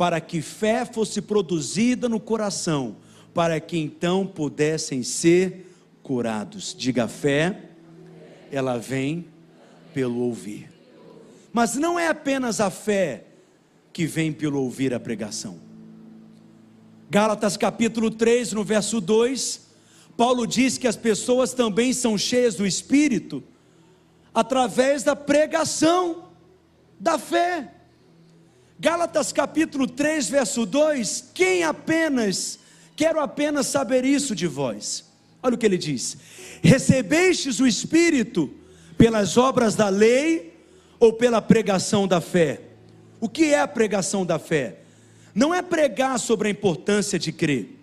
[0.00, 2.96] para que fé fosse produzida no coração,
[3.34, 5.70] para que então pudessem ser
[6.02, 6.74] curados.
[6.74, 7.64] Diga fé,
[8.50, 9.26] ela vem
[9.92, 10.72] pelo ouvir.
[11.52, 13.24] Mas não é apenas a fé
[13.92, 15.58] que vem pelo ouvir a pregação.
[17.10, 19.66] Gálatas capítulo 3, no verso 2,
[20.16, 23.42] Paulo diz que as pessoas também são cheias do Espírito
[24.32, 26.30] através da pregação
[26.98, 27.79] da fé.
[28.80, 32.58] Gálatas capítulo 3, verso 2: Quem apenas,
[32.96, 35.04] quero apenas saber isso de vós.
[35.42, 36.16] Olha o que ele diz:
[36.62, 38.50] Recebestes o Espírito
[38.96, 40.58] pelas obras da lei
[40.98, 42.62] ou pela pregação da fé?
[43.20, 44.78] O que é a pregação da fé?
[45.34, 47.78] Não é pregar sobre a importância de crer.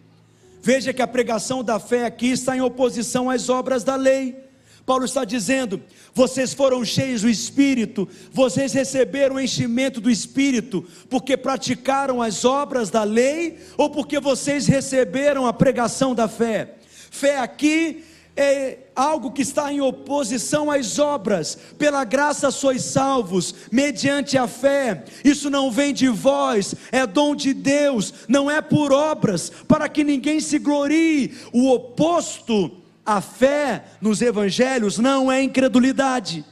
[0.64, 4.47] Veja que a pregação da fé aqui está em oposição às obras da lei.
[4.88, 5.82] Paulo está dizendo:
[6.14, 12.90] vocês foram cheios do Espírito, vocês receberam o enchimento do Espírito, porque praticaram as obras
[12.90, 16.76] da lei, ou porque vocês receberam a pregação da fé.
[17.12, 21.58] Fé aqui é algo que está em oposição às obras.
[21.78, 25.04] Pela graça sois salvos, mediante a fé.
[25.22, 30.06] Isso não vem de vós, é dom de Deus, não é por obras, para que
[30.06, 31.36] ninguém se glorie.
[31.52, 36.46] O oposto à fé nos evangelhos não é incredulidade.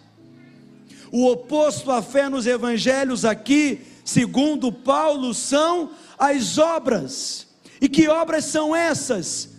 [1.12, 7.46] O oposto à fé nos evangelhos aqui, segundo Paulo, são as obras.
[7.80, 9.54] E que obras são essas?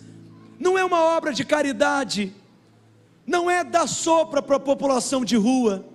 [0.59, 2.33] não é uma obra de caridade,
[3.25, 5.85] não é dar sopra para a população de rua,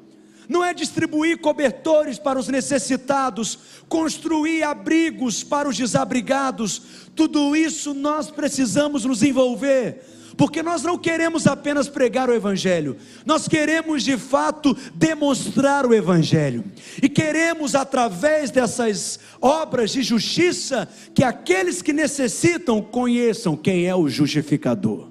[0.49, 6.83] não é distribuir cobertores para os necessitados, construir abrigos para os desabrigados,
[7.15, 10.05] tudo isso nós precisamos nos envolver
[10.37, 16.65] porque nós não queremos apenas pregar o Evangelho, nós queremos de fato demonstrar o Evangelho,
[17.03, 24.09] e queremos, através dessas obras de justiça, que aqueles que necessitam conheçam quem é o
[24.09, 25.09] justificador.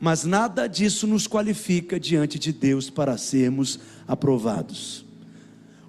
[0.00, 5.04] Mas nada disso nos qualifica diante de Deus para sermos aprovados.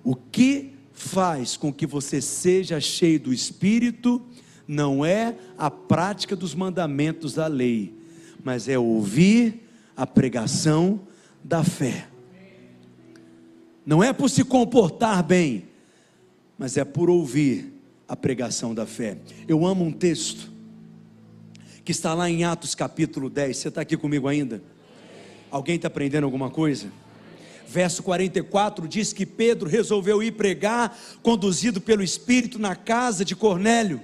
[0.04, 4.22] O que faz com que você seja cheio do Espírito
[4.68, 7.95] não é a prática dos mandamentos da lei,
[8.46, 11.02] mas é ouvir a pregação
[11.44, 12.08] da fé.
[13.84, 15.66] Não é por se comportar bem,
[16.56, 17.74] mas é por ouvir
[18.08, 19.18] a pregação da fé.
[19.48, 20.52] Eu amo um texto
[21.84, 23.58] que está lá em Atos capítulo 10.
[23.58, 24.62] Você está aqui comigo ainda?
[25.50, 26.88] Alguém está aprendendo alguma coisa?
[27.68, 34.02] Verso 44 diz que Pedro resolveu ir pregar, conduzido pelo Espírito, na casa de Cornélio.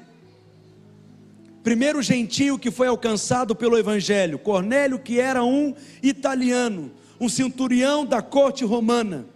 [1.64, 8.22] Primeiro gentio que foi alcançado pelo Evangelho, Cornélio, que era um italiano, um centurião da
[8.22, 9.28] corte romana.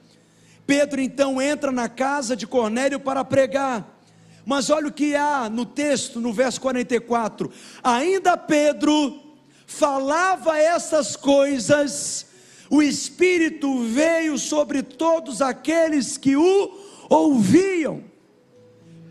[0.65, 3.95] Pedro então entra na casa de Cornélio para pregar.
[4.43, 7.51] Mas olha o que há no texto, no verso 44.
[7.83, 9.19] Ainda Pedro
[9.67, 12.25] falava essas coisas,
[12.69, 16.71] o Espírito veio sobre todos aqueles que o
[17.09, 18.03] ouviam.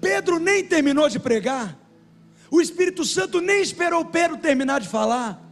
[0.00, 1.78] Pedro nem terminou de pregar,
[2.54, 5.42] o Espírito Santo nem esperou Pedro terminar de falar.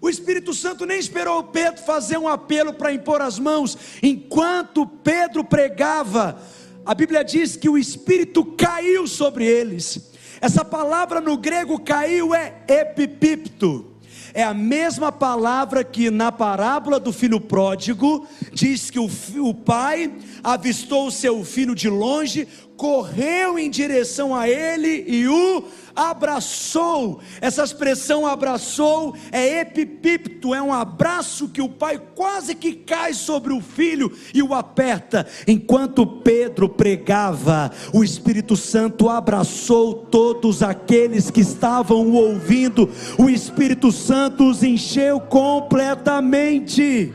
[0.00, 3.76] O Espírito Santo nem esperou Pedro fazer um apelo para impor as mãos.
[4.00, 6.40] Enquanto Pedro pregava,
[6.86, 10.12] a Bíblia diz que o Espírito caiu sobre eles.
[10.40, 13.92] Essa palavra no grego caiu é epipipto.
[14.32, 19.10] É a mesma palavra que na parábola do filho pródigo diz que o,
[19.40, 20.12] o pai
[20.42, 22.48] avistou o seu filho de longe,
[22.82, 25.62] correu em direção a ele e o
[25.94, 27.20] abraçou.
[27.40, 33.52] Essa expressão abraçou é epipipto, é um abraço que o pai quase que cai sobre
[33.52, 35.24] o filho e o aperta.
[35.46, 42.90] Enquanto Pedro pregava, o Espírito Santo abraçou todos aqueles que estavam o ouvindo.
[43.16, 47.12] O Espírito Santo os encheu completamente.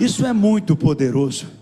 [0.00, 1.57] Isso é muito poderoso.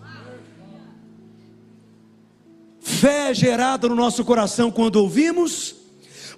[2.86, 5.74] Fé é gerada no nosso coração quando ouvimos.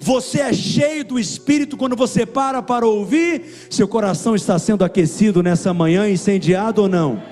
[0.01, 3.68] Você é cheio do Espírito quando você para para ouvir.
[3.68, 7.22] Seu coração está sendo aquecido nessa manhã, incendiado ou não?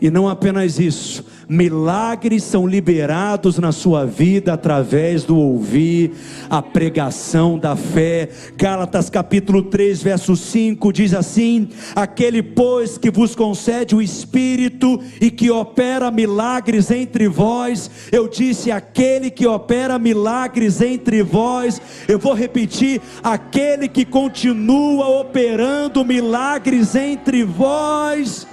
[0.00, 6.12] E não apenas isso, milagres são liberados na sua vida através do ouvir
[6.50, 8.28] a pregação da fé.
[8.56, 15.30] Gálatas capítulo 3, verso 5 diz assim: Aquele, pois, que vos concede o Espírito e
[15.30, 22.34] que opera milagres entre vós, eu disse: aquele que opera milagres entre vós, eu vou
[22.34, 28.46] repetir: aquele que continua operando milagres entre vós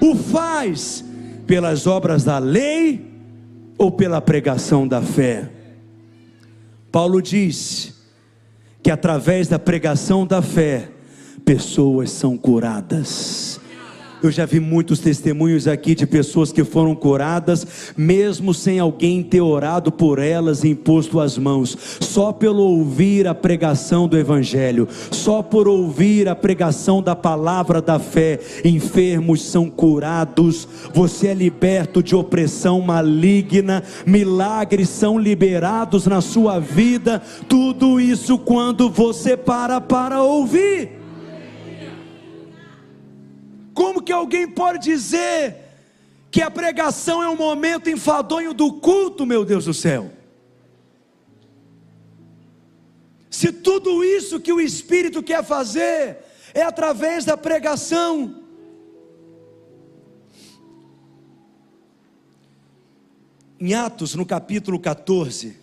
[0.00, 1.07] o faz
[1.48, 3.10] pelas obras da lei
[3.78, 5.50] ou pela pregação da fé?
[6.92, 7.94] Paulo diz
[8.82, 10.90] que através da pregação da fé,
[11.44, 13.57] pessoas são curadas.
[14.20, 19.40] Eu já vi muitos testemunhos aqui de pessoas que foram curadas, mesmo sem alguém ter
[19.40, 25.40] orado por elas e imposto as mãos, só pelo ouvir a pregação do Evangelho, só
[25.40, 32.16] por ouvir a pregação da palavra da fé, enfermos são curados, você é liberto de
[32.16, 40.97] opressão maligna, milagres são liberados na sua vida, tudo isso quando você para para ouvir.
[43.78, 45.54] Como que alguém pode dizer
[46.32, 50.10] que a pregação é um momento enfadonho do culto, meu Deus do céu?
[53.30, 56.18] Se tudo isso que o Espírito quer fazer
[56.52, 58.42] é através da pregação,
[63.60, 65.56] em Atos, no capítulo 14,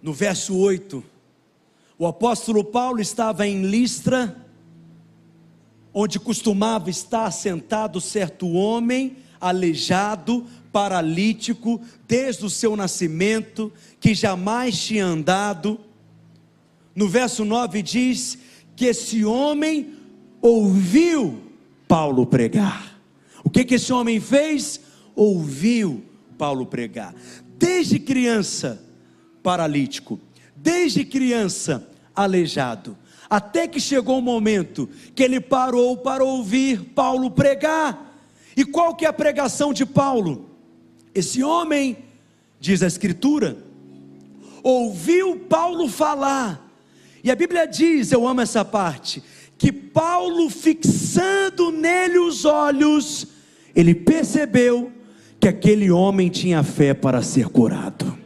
[0.00, 1.04] no verso 8,
[1.98, 4.47] o apóstolo Paulo estava em Listra,
[6.00, 15.04] onde costumava estar sentado certo homem, aleijado, paralítico, desde o seu nascimento, que jamais tinha
[15.04, 15.80] andado.
[16.94, 18.38] No verso 9 diz
[18.76, 19.96] que esse homem
[20.40, 21.42] ouviu
[21.88, 22.96] Paulo pregar.
[23.42, 24.80] O que, que esse homem fez?
[25.16, 26.04] Ouviu
[26.38, 27.12] Paulo pregar.
[27.58, 28.80] Desde criança,
[29.42, 30.20] paralítico,
[30.54, 32.96] desde criança, aleijado
[33.28, 38.22] até que chegou o momento que ele parou para ouvir Paulo pregar.
[38.56, 40.50] E qual que é a pregação de Paulo?
[41.14, 41.96] Esse homem,
[42.58, 43.58] diz a Escritura,
[44.62, 46.66] ouviu Paulo falar.
[47.22, 49.22] E a Bíblia diz, eu amo essa parte,
[49.56, 53.26] que Paulo, fixando nele os olhos,
[53.74, 54.92] ele percebeu
[55.40, 58.16] que aquele homem tinha fé para ser curado.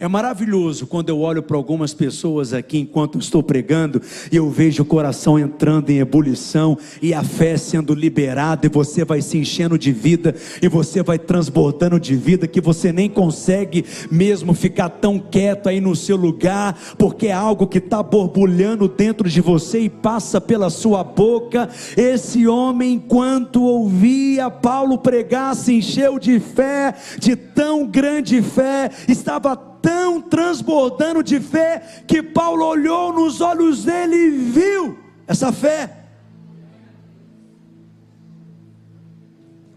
[0.00, 4.82] É maravilhoso quando eu olho para algumas pessoas aqui enquanto estou pregando e eu vejo
[4.82, 9.78] o coração entrando em ebulição e a fé sendo liberada e você vai se enchendo
[9.78, 15.18] de vida e você vai transbordando de vida que você nem consegue mesmo ficar tão
[15.18, 19.88] quieto aí no seu lugar, porque é algo que está borbulhando dentro de você e
[19.88, 21.68] passa pela sua boca.
[21.96, 29.73] Esse homem, enquanto ouvia Paulo pregar, se encheu de fé, de tão grande fé, estava
[29.84, 36.04] tão transbordando de fé que Paulo olhou nos olhos dele e viu essa fé.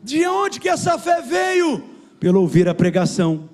[0.01, 1.84] De onde que essa fé veio?
[2.22, 3.49] Pelo ouvir a pregação.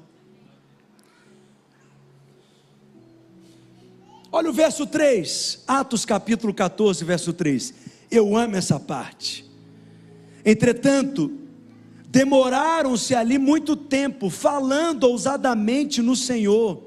[4.31, 7.73] Olha o verso 3, Atos capítulo 14, verso 3.
[8.11, 9.43] Eu amo essa parte.
[10.45, 11.31] Entretanto,
[12.13, 16.79] demoraram-se ali muito tempo, falando ousadamente no Senhor,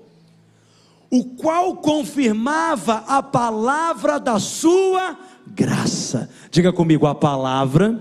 [1.11, 5.19] o qual confirmava a palavra da sua
[5.49, 6.31] graça.
[6.49, 8.01] Diga comigo, a palavra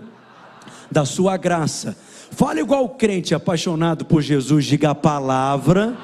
[0.91, 1.97] da sua graça.
[2.29, 5.97] Fale igual crente apaixonado por Jesus, diga a palavra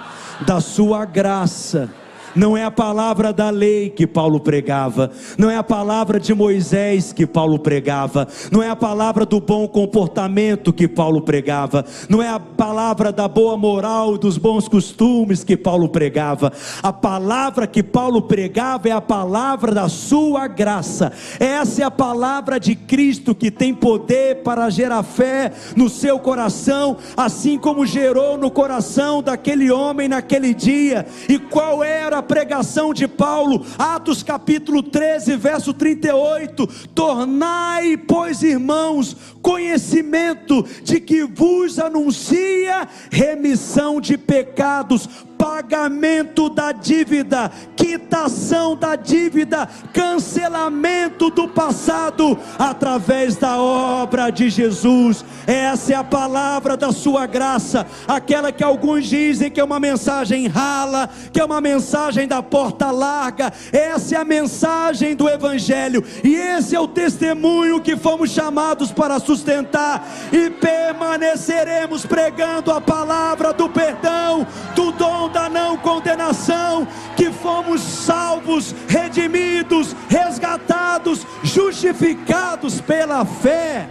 [0.43, 1.87] da sua graça
[2.35, 7.11] não é a palavra da lei que Paulo pregava, não é a palavra de Moisés
[7.11, 12.29] que Paulo pregava, não é a palavra do bom comportamento que Paulo pregava, não é
[12.29, 16.51] a palavra da boa moral e dos bons costumes que Paulo pregava.
[16.81, 21.11] A palavra que Paulo pregava é a palavra da sua graça.
[21.39, 26.97] Essa é a palavra de Cristo que tem poder para gerar fé no seu coração,
[27.15, 31.05] assim como gerou no coração daquele homem naquele dia.
[31.27, 39.17] E qual era a pregação de Paulo, Atos capítulo 13, verso 38: Tornai, pois, irmãos,
[39.41, 45.09] conhecimento de que vos anuncia remissão de pecados
[45.41, 55.25] pagamento da dívida, quitação da dívida, cancelamento do passado através da obra de Jesus.
[55.47, 60.45] Essa é a palavra da sua graça, aquela que alguns dizem que é uma mensagem
[60.45, 63.51] rala, que é uma mensagem da porta larga.
[63.73, 69.19] Essa é a mensagem do evangelho e esse é o testemunho que fomos chamados para
[69.19, 77.81] sustentar e permaneceremos pregando a palavra do perdão, do dom da não condenação, que fomos
[77.81, 83.89] salvos, redimidos, resgatados, justificados pela fé.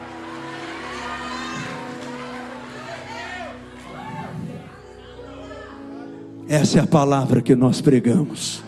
[6.48, 8.62] Essa é a palavra que nós pregamos.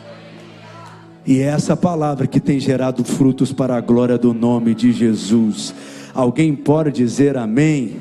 [1.26, 5.74] E é essa palavra que tem gerado frutos para a glória do nome de Jesus.
[6.14, 7.96] Alguém pode dizer amém?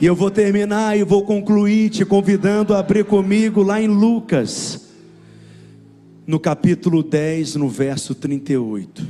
[0.00, 4.88] E eu vou terminar e vou concluir te convidando a abrir comigo lá em Lucas,
[6.26, 9.06] no capítulo 10, no verso 38.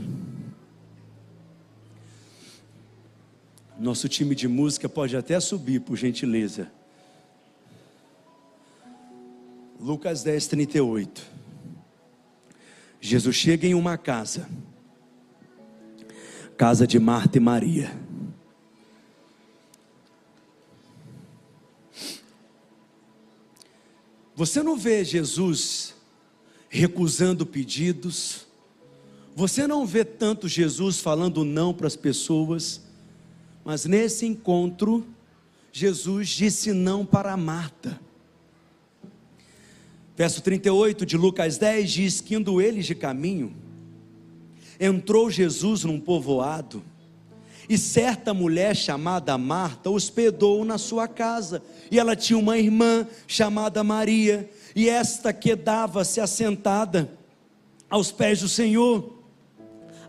[3.78, 6.72] Nosso time de música pode até subir, por gentileza.
[9.78, 11.22] Lucas 10, 38.
[13.00, 14.48] Jesus chega em uma casa,
[16.56, 18.09] casa de Marta e Maria.
[24.40, 25.94] Você não vê Jesus
[26.70, 28.46] recusando pedidos,
[29.36, 32.80] você não vê tanto Jesus falando não para as pessoas,
[33.62, 35.06] mas nesse encontro,
[35.70, 38.00] Jesus disse não para Marta.
[40.16, 43.54] Verso 38 de Lucas 10 diz que indo eles de caminho,
[44.80, 46.82] entrou Jesus num povoado,
[47.70, 51.62] e certa mulher chamada Marta hospedou na sua casa.
[51.88, 57.08] E ela tinha uma irmã chamada Maria, e esta quedava-se assentada
[57.88, 59.22] aos pés do Senhor.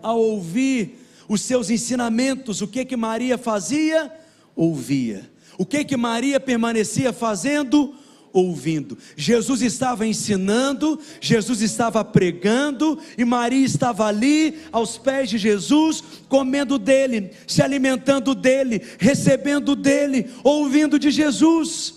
[0.02, 4.12] Ao ouvir os seus ensinamentos, o que que Maria fazia?
[4.56, 5.30] Ouvia.
[5.56, 7.94] O que que Maria permanecia fazendo?
[8.34, 8.98] Ouvindo.
[9.16, 16.78] Jesus estava ensinando, Jesus estava pregando, e Maria estava ali aos pés de Jesus, comendo
[16.78, 21.96] dele, se alimentando dele, recebendo dele, ouvindo de Jesus.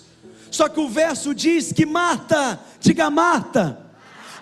[0.50, 3.83] Só que o verso diz que Marta, diga Marta,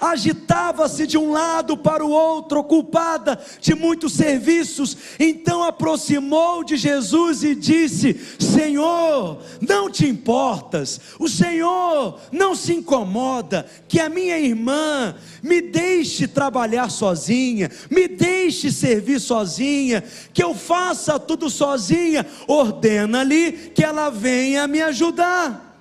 [0.03, 4.97] agitava-se de um lado para o outro, ocupada de muitos serviços.
[5.19, 13.65] Então aproximou de Jesus e disse: Senhor, não te importas, o Senhor não se incomoda
[13.87, 20.03] que a minha irmã me deixe trabalhar sozinha, me deixe servir sozinha,
[20.35, 22.27] que eu faça tudo sozinha.
[22.49, 25.72] Ordena-lhe que ela venha me ajudar.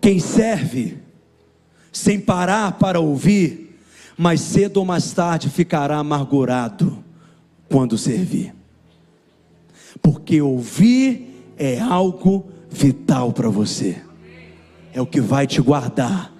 [0.00, 0.98] Quem serve
[1.92, 3.78] sem parar para ouvir,
[4.16, 7.02] mais cedo ou mais tarde ficará amargurado
[7.68, 8.54] quando servir.
[10.02, 14.00] Porque ouvir é algo vital para você.
[14.92, 16.32] É o que vai te guardar,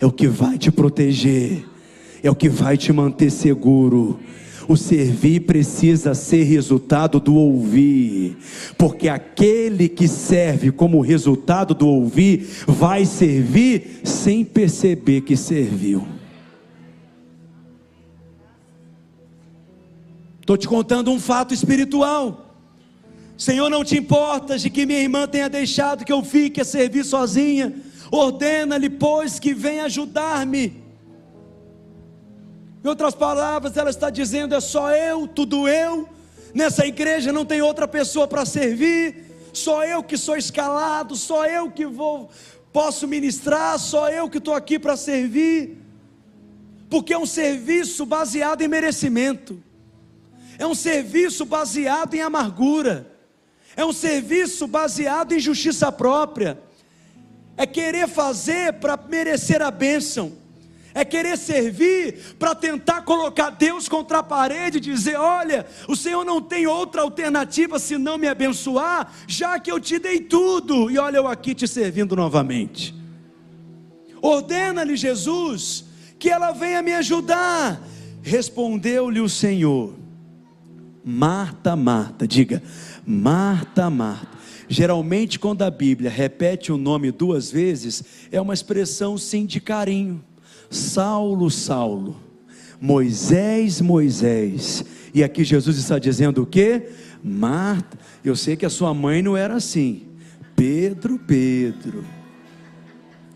[0.00, 1.64] é o que vai te proteger,
[2.22, 4.18] é o que vai te manter seguro.
[4.66, 8.36] O servir precisa ser resultado do ouvir,
[8.78, 16.06] porque aquele que serve como resultado do ouvir vai servir sem perceber que serviu.
[20.40, 22.54] Estou te contando um fato espiritual.
[23.36, 27.04] Senhor, não te importas de que minha irmã tenha deixado que eu fique a servir
[27.04, 27.74] sozinha.
[28.10, 30.83] Ordena-lhe, pois, que venha ajudar-me.
[32.84, 36.06] Em outras palavras, ela está dizendo: é só eu, tudo eu.
[36.52, 39.24] Nessa igreja não tem outra pessoa para servir.
[39.54, 42.30] Só eu que sou escalado, só eu que vou
[42.72, 45.78] posso ministrar, só eu que estou aqui para servir.
[46.90, 49.62] Porque é um serviço baseado em merecimento.
[50.58, 53.10] É um serviço baseado em amargura.
[53.74, 56.60] É um serviço baseado em justiça própria.
[57.56, 60.43] É querer fazer para merecer a bênção
[60.94, 66.24] é querer servir para tentar colocar Deus contra a parede e dizer: olha, o Senhor
[66.24, 71.16] não tem outra alternativa senão me abençoar, já que eu te dei tudo, e olha
[71.16, 72.94] eu aqui te servindo novamente.
[74.22, 75.84] Ordena-lhe Jesus
[76.18, 77.82] que ela venha me ajudar.
[78.22, 79.94] Respondeu-lhe o Senhor:
[81.04, 82.62] Marta, Marta, diga,
[83.04, 84.34] Marta, Marta.
[84.68, 90.24] Geralmente, quando a Bíblia repete o nome duas vezes, é uma expressão sim de carinho.
[90.74, 92.16] Saulo, Saulo,
[92.80, 94.84] Moisés, Moisés.
[95.14, 96.88] E aqui Jesus está dizendo o que?
[97.22, 100.02] Marta, eu sei que a sua mãe não era assim.
[100.56, 102.04] Pedro, Pedro.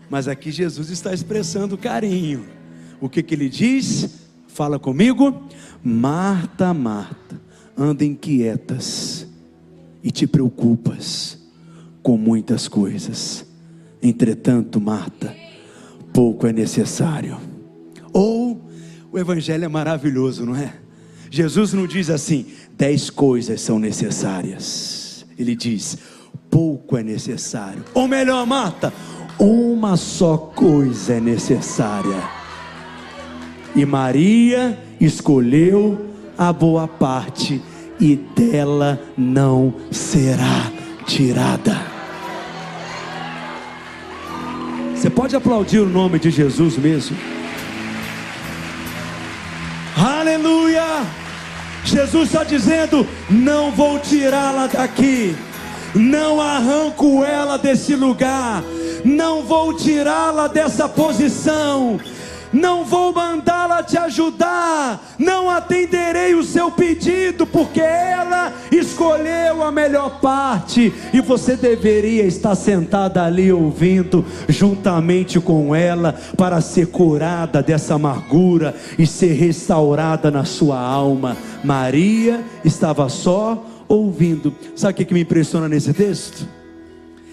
[0.09, 2.45] Mas aqui Jesus está expressando carinho.
[2.99, 4.27] O que, que ele diz?
[4.47, 5.47] Fala comigo.
[5.83, 7.39] Marta, Marta,
[7.77, 9.25] anda inquietas
[10.03, 11.37] e te preocupas
[12.03, 13.45] com muitas coisas.
[14.01, 15.35] Entretanto, Marta,
[16.19, 17.37] pouco é necessário.
[18.11, 18.69] Ou
[19.09, 20.73] o Evangelho é maravilhoso, não é?
[21.31, 22.45] Jesus não diz assim,
[22.77, 25.25] dez coisas são necessárias.
[25.37, 25.97] Ele diz,
[26.51, 27.85] pouco é necessário.
[27.93, 28.91] Ou melhor, Marta,
[29.39, 32.21] uma só coisa é necessária.
[33.73, 36.05] E Maria escolheu
[36.37, 37.61] a boa parte,
[37.97, 40.69] e dela não será
[41.05, 41.98] tirada.
[45.09, 47.17] Você pode aplaudir o nome de Jesus mesmo?
[49.97, 51.01] Aleluia!
[51.83, 55.35] Jesus está dizendo: Não vou tirá-la daqui,
[55.95, 58.63] não arranco ela desse lugar,
[59.03, 61.99] não vou tirá-la dessa posição
[62.51, 70.19] não vou mandá-la te ajudar, não atenderei o seu pedido, porque ela escolheu a melhor
[70.19, 77.95] parte, e você deveria estar sentada ali ouvindo, juntamente com ela, para ser curada dessa
[77.95, 81.37] amargura e ser restaurada na sua alma.
[81.63, 84.53] Maria estava só ouvindo.
[84.75, 86.47] Sabe o que me impressiona nesse texto?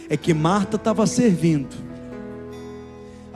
[0.08, 1.86] É que Marta estava servindo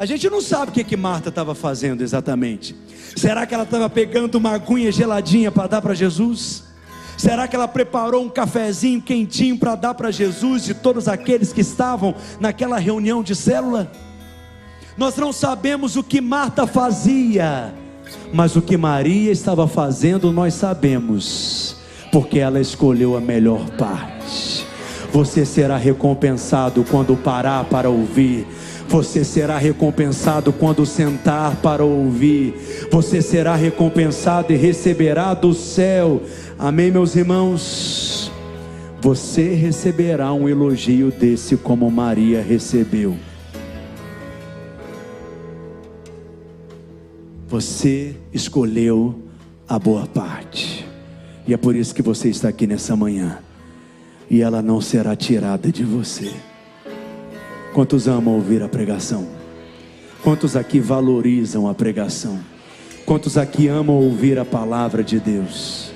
[0.01, 2.75] a gente não sabe o que, que Marta estava fazendo exatamente.
[3.15, 6.65] Será que ela estava pegando uma aguinha geladinha para dar para Jesus?
[7.19, 11.61] Será que ela preparou um cafezinho quentinho para dar para Jesus e todos aqueles que
[11.61, 13.93] estavam naquela reunião de célula?
[14.97, 17.75] Nós não sabemos o que Marta fazia,
[18.33, 21.77] mas o que Maria estava fazendo nós sabemos,
[22.11, 24.65] porque ela escolheu a melhor parte.
[25.13, 28.47] Você será recompensado quando parar para ouvir
[28.91, 32.89] você será recompensado quando sentar para ouvir.
[32.91, 36.21] Você será recompensado e receberá do céu.
[36.59, 38.33] Amém, meus irmãos?
[39.01, 43.17] Você receberá um elogio desse como Maria recebeu.
[47.47, 49.23] Você escolheu
[49.69, 50.85] a boa parte.
[51.47, 53.39] E é por isso que você está aqui nessa manhã.
[54.29, 56.50] E ela não será tirada de você.
[57.73, 59.29] Quantos amam ouvir a pregação?
[60.25, 62.41] Quantos aqui valorizam a pregação?
[63.07, 65.93] Quantos aqui amam ouvir a palavra de Deus?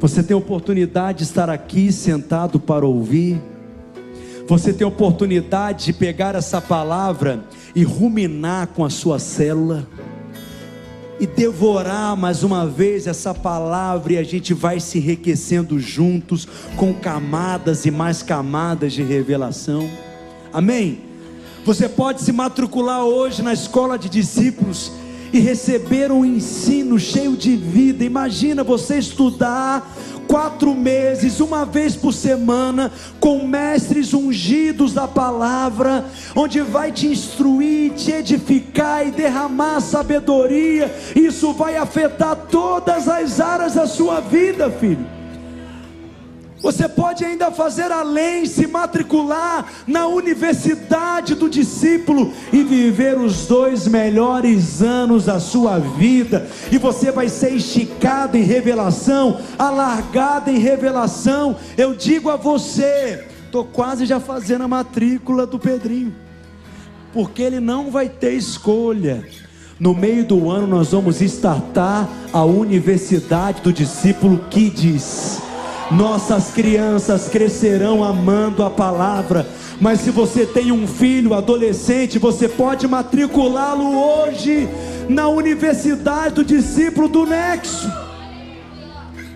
[0.00, 3.38] Você tem oportunidade de estar aqui sentado para ouvir.
[4.48, 9.86] Você tem oportunidade de pegar essa palavra e ruminar com a sua célula
[11.20, 16.94] e devorar mais uma vez essa palavra e a gente vai se enriquecendo juntos com
[16.94, 19.86] camadas e mais camadas de revelação.
[20.52, 21.00] Amém?
[21.64, 24.90] Você pode se matricular hoje na escola de discípulos
[25.32, 28.04] e receber um ensino cheio de vida.
[28.04, 29.88] Imagina você estudar
[30.26, 37.92] quatro meses, uma vez por semana, com mestres ungidos da palavra, onde vai te instruir,
[37.92, 40.92] te edificar e derramar sabedoria.
[41.14, 45.19] Isso vai afetar todas as áreas da sua vida, filho.
[46.62, 53.88] Você pode ainda fazer além, se matricular na universidade do discípulo e viver os dois
[53.88, 56.46] melhores anos da sua vida.
[56.70, 61.56] E você vai ser esticado em revelação, alargado em revelação.
[61.78, 66.14] Eu digo a você, estou quase já fazendo a matrícula do Pedrinho,
[67.10, 69.26] porque ele não vai ter escolha.
[69.78, 75.48] No meio do ano nós vamos startar a Universidade do Discípulo Kids
[75.90, 79.46] nossas crianças crescerão amando a palavra.
[79.80, 84.68] Mas se você tem um filho adolescente, você pode matriculá-lo hoje
[85.08, 87.90] na Universidade do Discípulo do Nexo.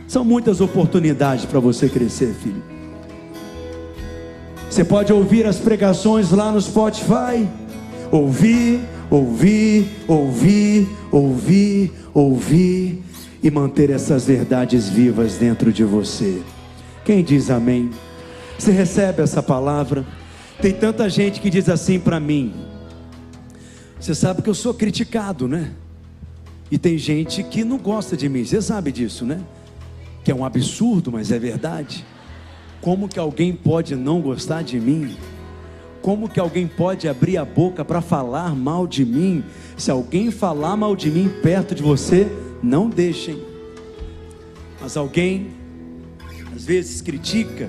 [0.06, 2.62] São muitas oportunidades para você crescer, filho.
[4.70, 7.48] Você pode ouvir as pregações lá no Spotify.
[8.10, 8.80] Ouvir,
[9.10, 13.03] ouvir, ouvir, ouvir, ouvir
[13.44, 16.42] e manter essas verdades vivas dentro de você.
[17.04, 17.90] Quem diz amém?
[18.58, 20.02] Você recebe essa palavra?
[20.62, 22.54] Tem tanta gente que diz assim para mim.
[24.00, 25.72] Você sabe que eu sou criticado, né?
[26.70, 28.46] E tem gente que não gosta de mim.
[28.46, 29.38] Você sabe disso, né?
[30.24, 32.02] Que é um absurdo, mas é verdade.
[32.80, 35.18] Como que alguém pode não gostar de mim?
[36.00, 39.44] Como que alguém pode abrir a boca para falar mal de mim?
[39.76, 42.26] Se alguém falar mal de mim perto de você,
[42.64, 43.38] não deixem.
[44.80, 45.48] Mas alguém
[46.54, 47.68] às vezes critica,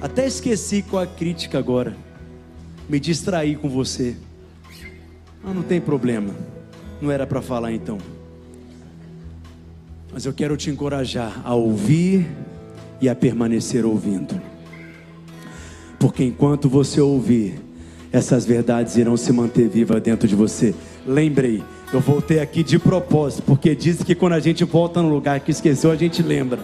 [0.00, 1.96] até esqueci qual a crítica agora.
[2.88, 4.16] Me distraí com você.
[5.42, 6.34] Mas não tem problema.
[7.00, 7.98] Não era para falar então.
[10.12, 12.26] Mas eu quero te encorajar a ouvir
[13.00, 14.40] e a permanecer ouvindo.
[15.98, 17.60] Porque enquanto você ouvir,
[18.10, 20.74] essas verdades irão se manter vivas dentro de você.
[21.06, 21.62] Lembrei,
[21.92, 25.50] eu voltei aqui de propósito, porque diz que quando a gente volta no lugar que
[25.50, 26.60] esqueceu, a gente lembra.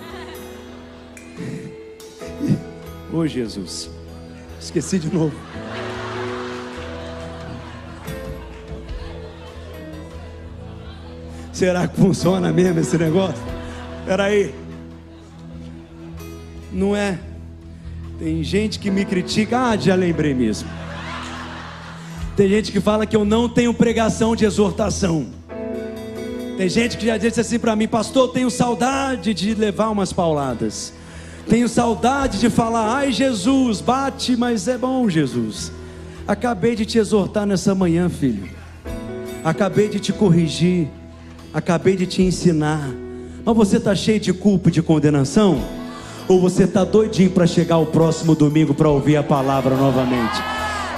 [3.12, 3.90] Ô oh, Jesus,
[4.60, 5.34] esqueci de novo.
[11.52, 13.40] Será que funciona mesmo esse negócio?
[14.00, 14.52] Espera aí.
[16.72, 17.18] Não é?
[18.18, 19.70] Tem gente que me critica.
[19.70, 20.68] Ah, já lembrei mesmo.
[22.36, 25.26] Tem gente que fala que eu não tenho pregação de exortação.
[26.56, 30.92] Tem gente que já disse assim para mim, pastor, tenho saudade de levar umas pauladas.
[31.48, 35.70] Tenho saudade de falar, ai Jesus, bate, mas é bom Jesus.
[36.26, 38.48] Acabei de te exortar nessa manhã, filho.
[39.44, 40.88] Acabei de te corrigir.
[41.52, 42.90] Acabei de te ensinar.
[43.44, 45.62] Mas você está cheio de culpa e de condenação?
[46.26, 50.42] Ou você está doidinho para chegar o próximo domingo para ouvir a palavra novamente?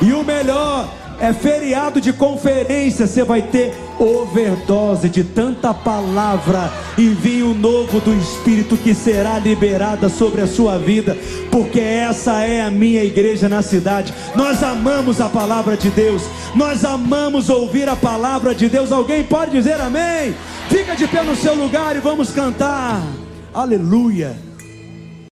[0.01, 0.89] E o melhor,
[1.21, 8.15] é feriado de conferência, você vai ter overdose de tanta palavra e vinho novo do
[8.15, 11.17] Espírito que será liberada sobre a sua vida,
[11.51, 14.13] porque essa é a minha igreja na cidade.
[14.35, 16.23] Nós amamos a palavra de Deus,
[16.55, 18.93] nós amamos ouvir a palavra de Deus.
[18.93, 20.35] Alguém pode dizer amém?
[20.69, 23.03] Fica de pé no seu lugar e vamos cantar.
[23.55, 24.46] Aleluia.